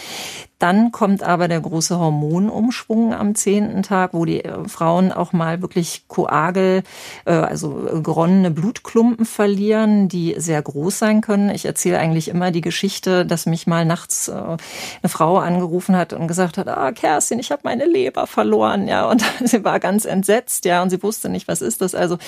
Dann 0.64 0.92
kommt 0.92 1.22
aber 1.22 1.46
der 1.46 1.60
große 1.60 1.98
Hormonumschwung 1.98 3.12
am 3.12 3.34
zehnten 3.34 3.82
Tag, 3.82 4.14
wo 4.14 4.24
die 4.24 4.44
äh, 4.44 4.66
Frauen 4.66 5.12
auch 5.12 5.34
mal 5.34 5.60
wirklich 5.60 6.04
Koagel, 6.08 6.84
äh, 7.26 7.32
also 7.32 7.86
äh, 7.86 8.00
geronnene 8.00 8.50
Blutklumpen 8.50 9.26
verlieren, 9.26 10.08
die 10.08 10.36
sehr 10.38 10.53
groß 10.60 10.98
sein 10.98 11.20
können. 11.20 11.50
Ich 11.50 11.64
erzähle 11.64 11.98
eigentlich 11.98 12.28
immer 12.28 12.50
die 12.50 12.60
Geschichte, 12.60 13.26
dass 13.26 13.46
mich 13.46 13.66
mal 13.66 13.84
nachts 13.84 14.28
eine 14.28 14.58
Frau 15.06 15.38
angerufen 15.38 15.96
hat 15.96 16.12
und 16.12 16.26
gesagt 16.28 16.58
hat, 16.58 16.68
ah, 16.68 16.92
Kerstin, 16.92 17.38
ich 17.38 17.50
habe 17.50 17.62
meine 17.64 17.84
Leber 17.84 18.26
verloren, 18.26 18.88
ja, 18.88 19.08
und 19.08 19.22
sie 19.44 19.64
war 19.64 19.80
ganz 19.80 20.04
entsetzt, 20.04 20.64
ja, 20.64 20.82
und 20.82 20.90
sie 20.90 21.02
wusste 21.02 21.28
nicht, 21.28 21.48
was 21.48 21.62
ist 21.62 21.80
das. 21.80 21.94
Also 21.94 22.18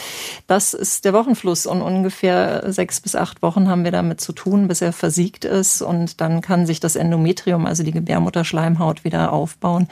das 0.46 0.74
ist 0.74 1.04
der 1.04 1.12
Wochenfluss 1.12 1.66
und 1.66 1.82
ungefähr 1.82 2.72
sechs 2.72 3.00
bis 3.00 3.16
acht 3.16 3.42
Wochen 3.42 3.68
haben 3.68 3.84
wir 3.84 3.92
damit 3.92 4.20
zu 4.20 4.32
tun, 4.32 4.68
bis 4.68 4.82
er 4.82 4.92
versiegt 4.92 5.44
ist 5.44 5.82
und 5.82 6.20
dann 6.20 6.40
kann 6.40 6.66
sich 6.66 6.80
das 6.80 6.96
Endometrium, 6.96 7.66
also 7.66 7.82
die 7.82 7.92
Gebärmutter 7.92 8.36
Gebärmutterschleimhaut 8.36 9.04
wieder 9.04 9.32
aufbauen 9.32 9.88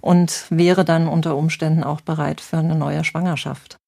und 0.00 0.46
wäre 0.50 0.84
dann 0.84 1.08
unter 1.08 1.36
Umständen 1.36 1.84
auch 1.84 2.00
bereit 2.00 2.40
für 2.40 2.58
eine 2.58 2.74
neue 2.74 3.04
Schwangerschaft. 3.04 3.78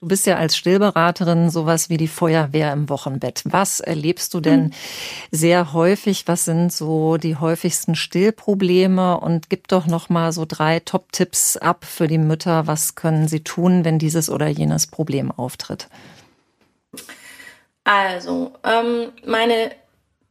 Du 0.00 0.08
bist 0.08 0.26
ja 0.26 0.36
als 0.36 0.56
Stillberaterin 0.56 1.48
sowas 1.48 1.88
wie 1.88 1.96
die 1.96 2.08
Feuerwehr 2.08 2.72
im 2.72 2.90
Wochenbett. 2.90 3.42
Was 3.46 3.80
erlebst 3.80 4.34
du 4.34 4.40
denn 4.40 4.74
sehr 5.30 5.72
häufig? 5.72 6.28
Was 6.28 6.44
sind 6.44 6.72
so 6.72 7.16
die 7.16 7.36
häufigsten 7.36 7.94
Stillprobleme? 7.94 9.18
Und 9.18 9.48
gib 9.48 9.68
doch 9.68 9.86
noch 9.86 10.10
mal 10.10 10.32
so 10.32 10.44
drei 10.46 10.80
Top-Tipps 10.80 11.56
ab 11.56 11.86
für 11.86 12.06
die 12.06 12.18
Mütter. 12.18 12.66
Was 12.66 12.96
können 12.96 13.28
sie 13.28 13.44
tun, 13.44 13.86
wenn 13.86 13.98
dieses 13.98 14.28
oder 14.28 14.48
jenes 14.48 14.86
Problem 14.86 15.30
auftritt? 15.30 15.88
Also, 17.84 18.52
ähm, 18.62 19.12
meine 19.24 19.70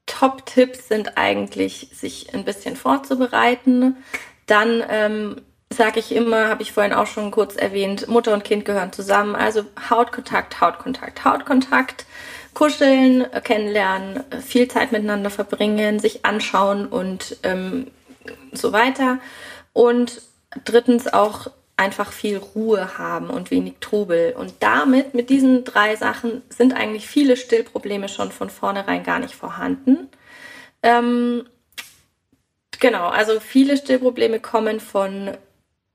Top-Tipps 0.06 0.88
sind 0.88 1.17
eigentlich, 1.17 1.89
sich 1.93 2.34
ein 2.34 2.45
bisschen 2.45 2.76
vorzubereiten. 2.76 3.97
Dann 4.45 4.84
ähm, 4.89 5.41
sage 5.76 6.00
ich 6.00 6.14
immer, 6.14 6.50
habe 6.50 6.62
ich 6.62 6.72
vorhin 6.72 6.94
auch 6.94 7.08
schon 7.08 7.32
kurz 7.32 7.56
erwähnt, 7.56 8.08
Mutter 8.08 8.34
und 8.34 8.44
Kind 8.44 8.66
gehören 8.66 8.94
zusammen. 8.94 9.36
Also 9.36 9.66
Hautkontakt, 9.90 10.62
Hautkontakt, 10.62 11.26
Hautkontakt, 11.26 12.06
kuscheln, 12.54 13.26
kennenlernen, 13.44 14.24
viel 14.46 14.68
Zeit 14.68 14.92
miteinander 14.92 15.30
verbringen, 15.30 16.00
sich 16.00 16.26
anschauen 16.26 16.86
und 16.88 17.38
ähm, 17.44 17.88
so 18.52 18.72
weiter. 18.72 19.20
Und 19.74 20.22
drittens 20.66 21.12
auch 21.12 21.48
einfach 21.76 22.12
viel 22.12 22.38
Ruhe 22.38 22.98
haben 22.98 23.30
und 23.30 23.52
wenig 23.52 23.76
Trubel. 23.80 24.34
Und 24.38 24.54
damit, 24.60 25.14
mit 25.14 25.30
diesen 25.30 25.64
drei 25.64 25.96
Sachen, 25.96 26.44
sind 26.50 26.74
eigentlich 26.74 27.08
viele 27.08 27.36
Stillprobleme 27.36 28.08
schon 28.10 28.32
von 28.32 28.50
vornherein 28.50 29.04
gar 29.04 29.20
nicht 29.20 29.34
vorhanden. 29.34 30.10
Ähm, 30.84 31.46
genau, 32.80 33.08
also 33.08 33.40
viele 33.40 33.78
Stillprobleme 33.78 34.40
kommen 34.40 34.80
von 34.80 35.32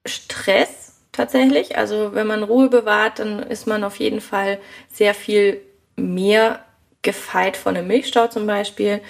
Stress 0.08 0.96
tatsächlich. 1.12 1.76
Also 1.76 2.14
wenn 2.14 2.26
man 2.26 2.42
Ruhe 2.42 2.68
bewahrt, 2.68 3.18
dann 3.18 3.40
ist 3.40 3.66
man 3.66 3.84
auf 3.84 3.96
jeden 3.96 4.20
Fall 4.20 4.58
sehr 4.90 5.14
viel 5.14 5.60
mehr 5.96 6.64
gefeit 7.02 7.56
von 7.56 7.76
einem 7.76 7.88
Milchstau 7.88 8.28
zum 8.28 8.46
Beispiel. 8.46 9.00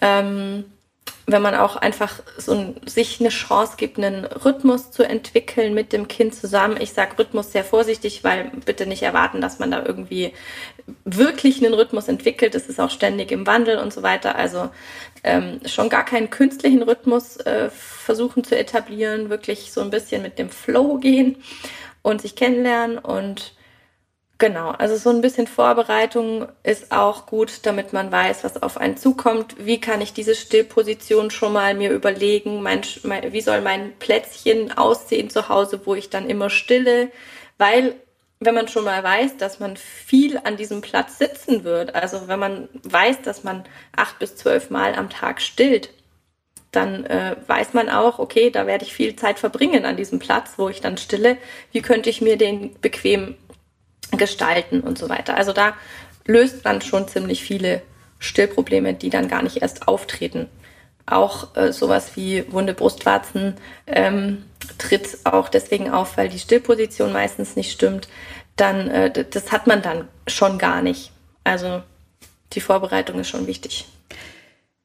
Ähm, 0.00 0.64
wenn 1.26 1.42
man 1.42 1.54
auch 1.54 1.76
einfach 1.76 2.20
so 2.36 2.52
ein, 2.52 2.80
sich 2.84 3.20
eine 3.20 3.28
Chance 3.28 3.74
gibt, 3.76 3.96
einen 3.96 4.24
Rhythmus 4.24 4.90
zu 4.90 5.04
entwickeln 5.04 5.72
mit 5.72 5.92
dem 5.92 6.08
Kind 6.08 6.34
zusammen. 6.34 6.80
Ich 6.80 6.92
sage 6.92 7.18
Rhythmus 7.18 7.52
sehr 7.52 7.64
vorsichtig, 7.64 8.24
weil 8.24 8.50
bitte 8.64 8.86
nicht 8.86 9.02
erwarten, 9.02 9.40
dass 9.40 9.60
man 9.60 9.70
da 9.70 9.84
irgendwie 9.84 10.32
wirklich 11.04 11.64
einen 11.64 11.74
Rhythmus 11.74 12.08
entwickelt. 12.08 12.56
Es 12.56 12.68
ist 12.68 12.80
auch 12.80 12.90
ständig 12.90 13.30
im 13.30 13.46
Wandel 13.46 13.78
und 13.78 13.92
so 13.92 14.02
weiter. 14.02 14.34
Also 14.34 14.70
ähm, 15.22 15.60
schon 15.64 15.88
gar 15.88 16.04
keinen 16.04 16.28
künstlichen 16.30 16.82
Rhythmus 16.82 17.36
äh, 17.36 17.70
versuchen 17.70 18.42
zu 18.42 18.58
etablieren, 18.58 19.30
wirklich 19.30 19.72
so 19.72 19.80
ein 19.80 19.90
bisschen 19.90 20.22
mit 20.22 20.40
dem 20.40 20.50
Flow 20.50 20.98
gehen 20.98 21.36
und 22.02 22.20
sich 22.20 22.34
kennenlernen 22.34 22.98
und 22.98 23.54
Genau, 24.42 24.70
also 24.70 24.96
so 24.96 25.10
ein 25.10 25.20
bisschen 25.20 25.46
Vorbereitung 25.46 26.48
ist 26.64 26.90
auch 26.90 27.26
gut, 27.26 27.60
damit 27.62 27.92
man 27.92 28.10
weiß, 28.10 28.42
was 28.42 28.60
auf 28.60 28.76
einen 28.76 28.96
zukommt. 28.96 29.54
Wie 29.64 29.80
kann 29.80 30.00
ich 30.00 30.14
diese 30.14 30.34
Stillposition 30.34 31.30
schon 31.30 31.52
mal 31.52 31.74
mir 31.74 31.92
überlegen? 31.92 32.60
Mein, 32.60 32.80
mein, 33.04 33.32
wie 33.32 33.40
soll 33.40 33.60
mein 33.60 33.96
Plätzchen 34.00 34.76
aussehen 34.76 35.30
zu 35.30 35.48
Hause, 35.48 35.82
wo 35.84 35.94
ich 35.94 36.10
dann 36.10 36.28
immer 36.28 36.50
stille? 36.50 37.12
Weil 37.56 37.94
wenn 38.40 38.56
man 38.56 38.66
schon 38.66 38.82
mal 38.82 39.04
weiß, 39.04 39.36
dass 39.36 39.60
man 39.60 39.76
viel 39.76 40.40
an 40.42 40.56
diesem 40.56 40.80
Platz 40.80 41.18
sitzen 41.18 41.62
wird, 41.62 41.94
also 41.94 42.26
wenn 42.26 42.40
man 42.40 42.68
weiß, 42.82 43.22
dass 43.22 43.44
man 43.44 43.62
acht 43.94 44.18
bis 44.18 44.34
zwölf 44.34 44.70
Mal 44.70 44.96
am 44.96 45.08
Tag 45.08 45.40
stillt, 45.40 45.90
dann 46.72 47.04
äh, 47.04 47.36
weiß 47.46 47.74
man 47.74 47.90
auch, 47.90 48.18
okay, 48.18 48.50
da 48.50 48.66
werde 48.66 48.84
ich 48.84 48.94
viel 48.94 49.14
Zeit 49.14 49.38
verbringen 49.38 49.84
an 49.84 49.96
diesem 49.98 50.18
Platz, 50.18 50.54
wo 50.56 50.70
ich 50.70 50.80
dann 50.80 50.96
stille. 50.96 51.36
Wie 51.70 51.82
könnte 51.82 52.08
ich 52.08 52.22
mir 52.22 52.38
den 52.38 52.74
bequem 52.80 53.36
gestalten 54.12 54.80
und 54.80 54.98
so 54.98 55.08
weiter. 55.08 55.36
Also 55.36 55.52
da 55.52 55.74
löst 56.26 56.64
man 56.64 56.80
schon 56.80 57.08
ziemlich 57.08 57.42
viele 57.42 57.82
Stillprobleme, 58.18 58.94
die 58.94 59.10
dann 59.10 59.28
gar 59.28 59.42
nicht 59.42 59.62
erst 59.62 59.88
auftreten. 59.88 60.48
Auch 61.06 61.56
äh, 61.56 61.72
sowas 61.72 62.12
wie 62.14 62.44
wunde 62.52 62.74
Brustwarzen 62.74 63.54
ähm, 63.86 64.44
tritt 64.78 65.18
auch 65.24 65.48
deswegen 65.48 65.90
auf, 65.90 66.16
weil 66.16 66.28
die 66.28 66.38
Stillposition 66.38 67.12
meistens 67.12 67.56
nicht 67.56 67.72
stimmt. 67.72 68.08
Dann, 68.54 68.88
äh, 68.88 69.24
das 69.24 69.50
hat 69.50 69.66
man 69.66 69.82
dann 69.82 70.08
schon 70.28 70.58
gar 70.58 70.82
nicht. 70.82 71.10
Also 71.42 71.82
die 72.52 72.60
Vorbereitung 72.60 73.18
ist 73.18 73.30
schon 73.30 73.46
wichtig. 73.46 73.86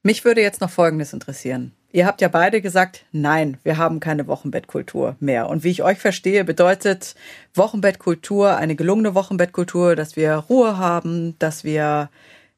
Mich 0.01 0.25
würde 0.25 0.41
jetzt 0.41 0.61
noch 0.61 0.69
Folgendes 0.69 1.13
interessieren. 1.13 1.73
Ihr 1.91 2.05
habt 2.05 2.21
ja 2.21 2.27
beide 2.27 2.61
gesagt, 2.61 3.05
nein, 3.11 3.57
wir 3.63 3.77
haben 3.77 3.99
keine 3.99 4.27
Wochenbettkultur 4.27 5.15
mehr. 5.19 5.49
Und 5.49 5.63
wie 5.63 5.69
ich 5.71 5.83
euch 5.83 5.97
verstehe, 5.97 6.43
bedeutet 6.43 7.15
Wochenbettkultur 7.55 8.57
eine 8.57 8.75
gelungene 8.75 9.15
Wochenbettkultur, 9.15 9.95
dass 9.95 10.15
wir 10.15 10.33
Ruhe 10.35 10.77
haben, 10.77 11.35
dass 11.39 11.63
wir 11.63 12.09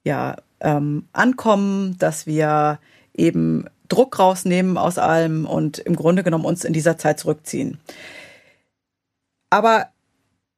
ja 0.03 0.35
ähm, 0.61 1.07
ankommen, 1.13 1.97
dass 1.99 2.25
wir 2.25 2.79
eben 3.13 3.65
Druck 3.87 4.19
rausnehmen 4.19 4.77
aus 4.77 4.97
allem 4.97 5.45
und 5.45 5.79
im 5.79 5.95
Grunde 5.95 6.23
genommen 6.23 6.45
uns 6.45 6.63
in 6.63 6.73
dieser 6.73 6.97
Zeit 6.97 7.19
zurückziehen. 7.19 7.79
Aber 9.49 9.89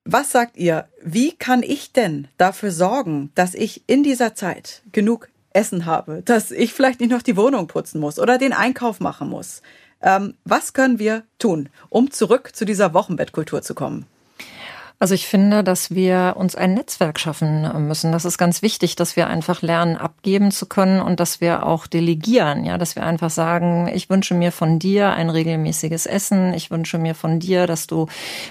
was 0.03 0.31
sagt 0.31 0.57
ihr? 0.57 0.87
Wie 1.01 1.33
kann 1.33 1.61
ich 1.63 1.93
denn 1.93 2.27
dafür 2.37 2.71
sorgen, 2.71 3.31
dass 3.35 3.53
ich 3.53 3.83
in 3.87 4.03
dieser 4.03 4.33
Zeit 4.35 4.81
genug 4.91 5.29
Essen 5.53 5.85
habe, 5.85 6.21
dass 6.23 6.51
ich 6.51 6.73
vielleicht 6.73 6.99
nicht 6.99 7.11
noch 7.11 7.21
die 7.21 7.37
Wohnung 7.37 7.67
putzen 7.67 7.99
muss 7.99 8.19
oder 8.19 8.37
den 8.37 8.53
Einkauf 8.53 8.99
machen 8.99 9.29
muss. 9.29 9.61
Ähm, 10.01 10.35
was 10.45 10.73
können 10.73 10.99
wir 10.99 11.23
tun, 11.39 11.69
um 11.89 12.11
zurück 12.11 12.55
zu 12.55 12.65
dieser 12.65 12.93
Wochenbettkultur 12.93 13.61
zu 13.61 13.75
kommen? 13.75 14.05
Also 15.01 15.15
ich 15.15 15.25
finde, 15.25 15.63
dass 15.63 15.89
wir 15.89 16.35
uns 16.37 16.55
ein 16.55 16.75
Netzwerk 16.75 17.19
schaffen 17.19 17.87
müssen. 17.87 18.11
Das 18.11 18.23
ist 18.23 18.37
ganz 18.37 18.61
wichtig, 18.61 18.95
dass 18.95 19.15
wir 19.15 19.25
einfach 19.25 19.63
lernen, 19.63 19.97
abgeben 19.97 20.51
zu 20.51 20.67
können 20.67 21.01
und 21.01 21.19
dass 21.19 21.41
wir 21.41 21.65
auch 21.65 21.87
delegieren. 21.87 22.65
Ja, 22.65 22.77
dass 22.77 22.95
wir 22.95 23.03
einfach 23.03 23.31
sagen, 23.31 23.89
ich 23.91 24.11
wünsche 24.11 24.35
mir 24.35 24.51
von 24.51 24.77
dir 24.77 25.09
ein 25.13 25.31
regelmäßiges 25.31 26.05
Essen. 26.05 26.53
Ich 26.53 26.69
wünsche 26.69 26.99
mir 26.99 27.15
von 27.15 27.39
dir, 27.39 27.65
dass 27.65 27.87
du 27.87 28.05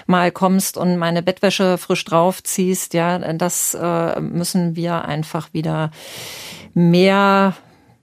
mal 0.07 0.29
kommst 0.33 0.75
und 0.75 0.97
meine 0.97 1.23
Bettwäsche 1.23 1.77
frisch 1.77 2.03
draufziehst. 2.03 2.93
Ja, 2.93 3.19
das 3.33 3.73
äh, 3.73 4.19
müssen 4.19 4.75
wir 4.75 5.05
einfach 5.05 5.53
wieder 5.53 5.91
mehr 6.73 7.55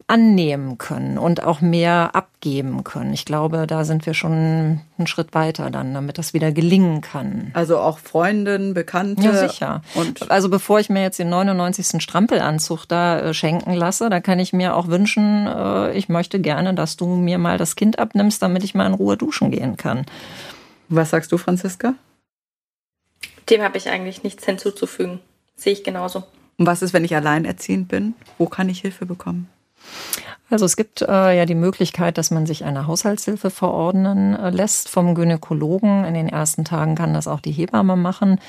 annehmen 0.08 0.78
können 0.78 1.18
und 1.18 1.42
auch 1.42 1.60
mehr 1.60 2.10
abgeben 2.14 2.82
können. 2.82 3.12
Ich 3.12 3.26
glaube, 3.26 3.66
da 3.66 3.84
sind 3.84 4.06
wir 4.06 4.14
schon 4.14 4.80
einen 4.96 5.06
Schritt 5.06 5.34
weiter 5.34 5.70
dann, 5.70 5.92
damit 5.92 6.16
das 6.16 6.32
wieder 6.32 6.50
gelingen 6.50 7.02
kann. 7.02 7.50
Also 7.52 7.78
auch 7.78 7.98
Freundinnen, 7.98 8.72
Bekannte. 8.72 9.22
Ja, 9.22 9.48
sicher. 9.48 9.82
Und 9.94 10.30
also 10.30 10.48
bevor 10.48 10.80
ich 10.80 10.88
mir 10.88 11.02
jetzt 11.02 11.18
den 11.18 11.28
99. 11.28 12.02
Strampelanzug 12.02 12.86
da 12.86 13.20
äh, 13.20 13.34
schenken 13.34 13.74
lasse, 13.74 14.08
da 14.08 14.20
kann 14.20 14.38
ich 14.38 14.54
mir 14.54 14.74
auch 14.76 14.88
wünschen, 14.88 15.46
äh, 15.46 15.92
ich 15.92 16.08
möchte 16.08 16.40
gerne, 16.40 16.72
dass 16.72 16.96
du 16.96 17.06
mir 17.06 17.36
mal 17.36 17.58
das 17.58 17.76
Kind 17.76 17.98
abnimmst, 17.98 18.40
damit 18.40 18.64
ich 18.64 18.74
mal 18.74 18.86
in 18.86 18.94
Ruhe 18.94 19.18
duschen 19.18 19.50
gehen 19.50 19.76
kann. 19.76 20.06
Was 20.88 21.10
sagst 21.10 21.32
du, 21.32 21.36
Franziska? 21.36 21.92
Dem 23.50 23.60
habe 23.60 23.76
ich 23.76 23.90
eigentlich 23.90 24.22
nichts 24.22 24.46
hinzuzufügen. 24.46 25.20
Sehe 25.54 25.74
ich 25.74 25.84
genauso. 25.84 26.24
Und 26.58 26.66
was 26.66 26.82
ist, 26.82 26.92
wenn 26.92 27.04
ich 27.04 27.14
alleinerziehend 27.14 27.88
bin? 27.88 28.14
Wo 28.36 28.46
kann 28.46 28.68
ich 28.68 28.80
Hilfe 28.80 29.06
bekommen? 29.06 29.48
Also 30.50 30.64
es 30.64 30.76
gibt 30.76 31.02
äh, 31.02 31.36
ja 31.36 31.44
die 31.44 31.54
Möglichkeit, 31.54 32.16
dass 32.16 32.30
man 32.30 32.46
sich 32.46 32.64
eine 32.64 32.86
Haushaltshilfe 32.86 33.50
verordnen 33.50 34.34
äh, 34.34 34.48
lässt 34.48 34.88
vom 34.88 35.14
Gynäkologen. 35.14 36.04
In 36.06 36.14
den 36.14 36.28
ersten 36.28 36.64
Tagen 36.64 36.94
kann 36.94 37.12
das 37.12 37.28
auch 37.28 37.40
die 37.40 37.52
Hebamme 37.52 37.96
machen. 37.96 38.40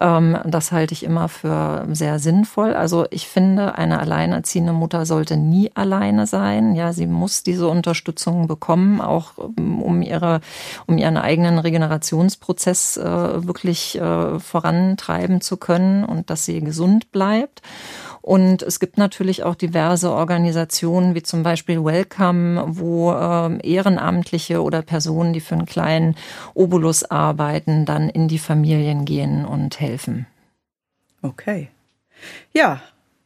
Ähm, 0.00 0.38
das 0.44 0.70
halte 0.70 0.94
ich 0.94 1.02
immer 1.02 1.28
für 1.28 1.88
sehr 1.90 2.20
sinnvoll. 2.20 2.74
Also 2.74 3.04
ich 3.10 3.26
finde, 3.26 3.76
eine 3.76 3.98
alleinerziehende 3.98 4.72
Mutter 4.72 5.06
sollte 5.06 5.36
nie 5.36 5.72
alleine 5.74 6.28
sein. 6.28 6.76
Ja, 6.76 6.92
sie 6.92 7.08
muss 7.08 7.42
diese 7.42 7.66
Unterstützung 7.66 8.46
bekommen, 8.46 9.00
auch 9.00 9.32
ähm, 9.58 9.82
um 9.82 10.02
ihre, 10.02 10.40
um 10.86 10.98
ihren 10.98 11.16
eigenen 11.16 11.58
Regenerationsprozess 11.58 12.96
äh, 12.96 13.46
wirklich 13.46 14.00
äh, 14.00 14.38
vorantreiben 14.38 15.40
zu 15.40 15.56
können 15.56 16.04
und 16.04 16.30
dass 16.30 16.44
sie 16.44 16.60
gesund 16.60 17.10
bleibt. 17.10 17.60
Und 18.22 18.62
es 18.62 18.80
gibt 18.80 18.98
natürlich 18.98 19.44
auch 19.44 19.54
diverse 19.54 20.10
Organisationen, 20.10 21.14
wie 21.14 21.22
zum 21.22 21.42
Beispiel 21.42 21.82
Welcome, 21.82 22.64
wo 22.66 23.12
äh, 23.12 23.66
Ehrenamtliche 23.66 24.62
oder 24.62 24.82
Personen, 24.82 25.32
die 25.32 25.40
für 25.40 25.54
einen 25.54 25.66
kleinen 25.66 26.16
Obolus 26.54 27.04
arbeiten, 27.04 27.86
dann 27.86 28.08
in 28.08 28.28
die 28.28 28.38
Familien 28.38 29.04
gehen 29.04 29.44
und 29.44 29.80
helfen. 29.80 30.26
Okay. 31.22 31.68
Ja, 32.52 32.82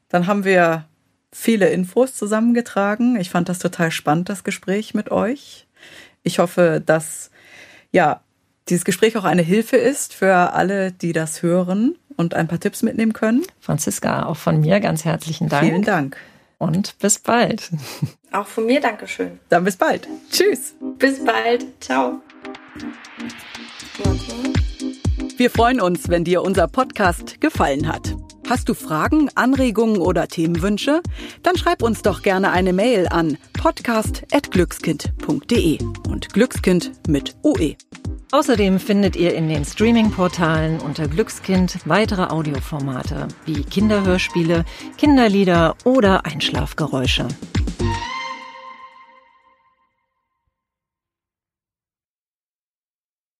dann 0.08 0.26
haben 0.26 0.44
wir 0.44 0.84
viele 1.32 1.68
Infos 1.70 2.14
zusammengetragen. 2.14 3.16
Ich 3.16 3.30
fand 3.30 3.48
das 3.48 3.58
total 3.58 3.90
spannend, 3.90 4.28
das 4.28 4.44
Gespräch 4.44 4.94
mit 4.94 5.10
euch. 5.10 5.66
Ich 6.22 6.38
hoffe, 6.38 6.82
dass 6.84 7.30
ja 7.90 8.20
dieses 8.68 8.84
Gespräch 8.84 9.16
auch 9.16 9.24
eine 9.24 9.42
Hilfe 9.42 9.76
ist 9.76 10.14
für 10.14 10.52
alle, 10.52 10.92
die 10.92 11.12
das 11.12 11.42
hören 11.42 11.96
und 12.16 12.34
ein 12.34 12.48
paar 12.48 12.60
Tipps 12.60 12.82
mitnehmen 12.82 13.12
können. 13.12 13.42
Franziska, 13.60 14.26
auch 14.26 14.36
von 14.36 14.60
mir 14.60 14.80
ganz 14.80 15.04
herzlichen 15.04 15.48
Dank. 15.48 15.66
Vielen 15.66 15.82
Dank. 15.82 16.16
Und 16.58 16.98
bis 16.98 17.18
bald. 17.18 17.70
Auch 18.32 18.46
von 18.46 18.66
mir 18.66 18.80
Dankeschön. 18.80 19.38
Dann 19.48 19.64
bis 19.64 19.76
bald. 19.76 20.08
Tschüss. 20.30 20.74
Bis 20.98 21.24
bald. 21.24 21.64
Ciao. 21.80 22.20
Wir 25.36 25.50
freuen 25.50 25.80
uns, 25.80 26.08
wenn 26.08 26.24
dir 26.24 26.42
unser 26.42 26.68
Podcast 26.68 27.40
gefallen 27.40 27.86
hat. 27.86 28.16
Hast 28.48 28.68
du 28.68 28.74
Fragen, 28.74 29.30
Anregungen 29.34 29.98
oder 29.98 30.28
Themenwünsche? 30.28 31.02
Dann 31.42 31.56
schreib 31.56 31.82
uns 31.82 32.02
doch 32.02 32.22
gerne 32.22 32.52
eine 32.52 32.72
Mail 32.72 33.08
an 33.08 33.36
podcast.glückskind.de 33.54 35.78
und 36.08 36.32
Glückskind 36.32 36.92
mit 37.08 37.34
UE. 37.42 37.74
Außerdem 38.34 38.80
findet 38.80 39.14
ihr 39.14 39.32
in 39.32 39.48
den 39.48 39.64
Streaming-Portalen 39.64 40.80
unter 40.80 41.06
Glückskind 41.06 41.78
weitere 41.84 42.24
Audioformate 42.32 43.28
wie 43.46 43.62
Kinderhörspiele, 43.62 44.64
Kinderlieder 44.98 45.76
oder 45.84 46.26
Einschlafgeräusche. 46.26 47.28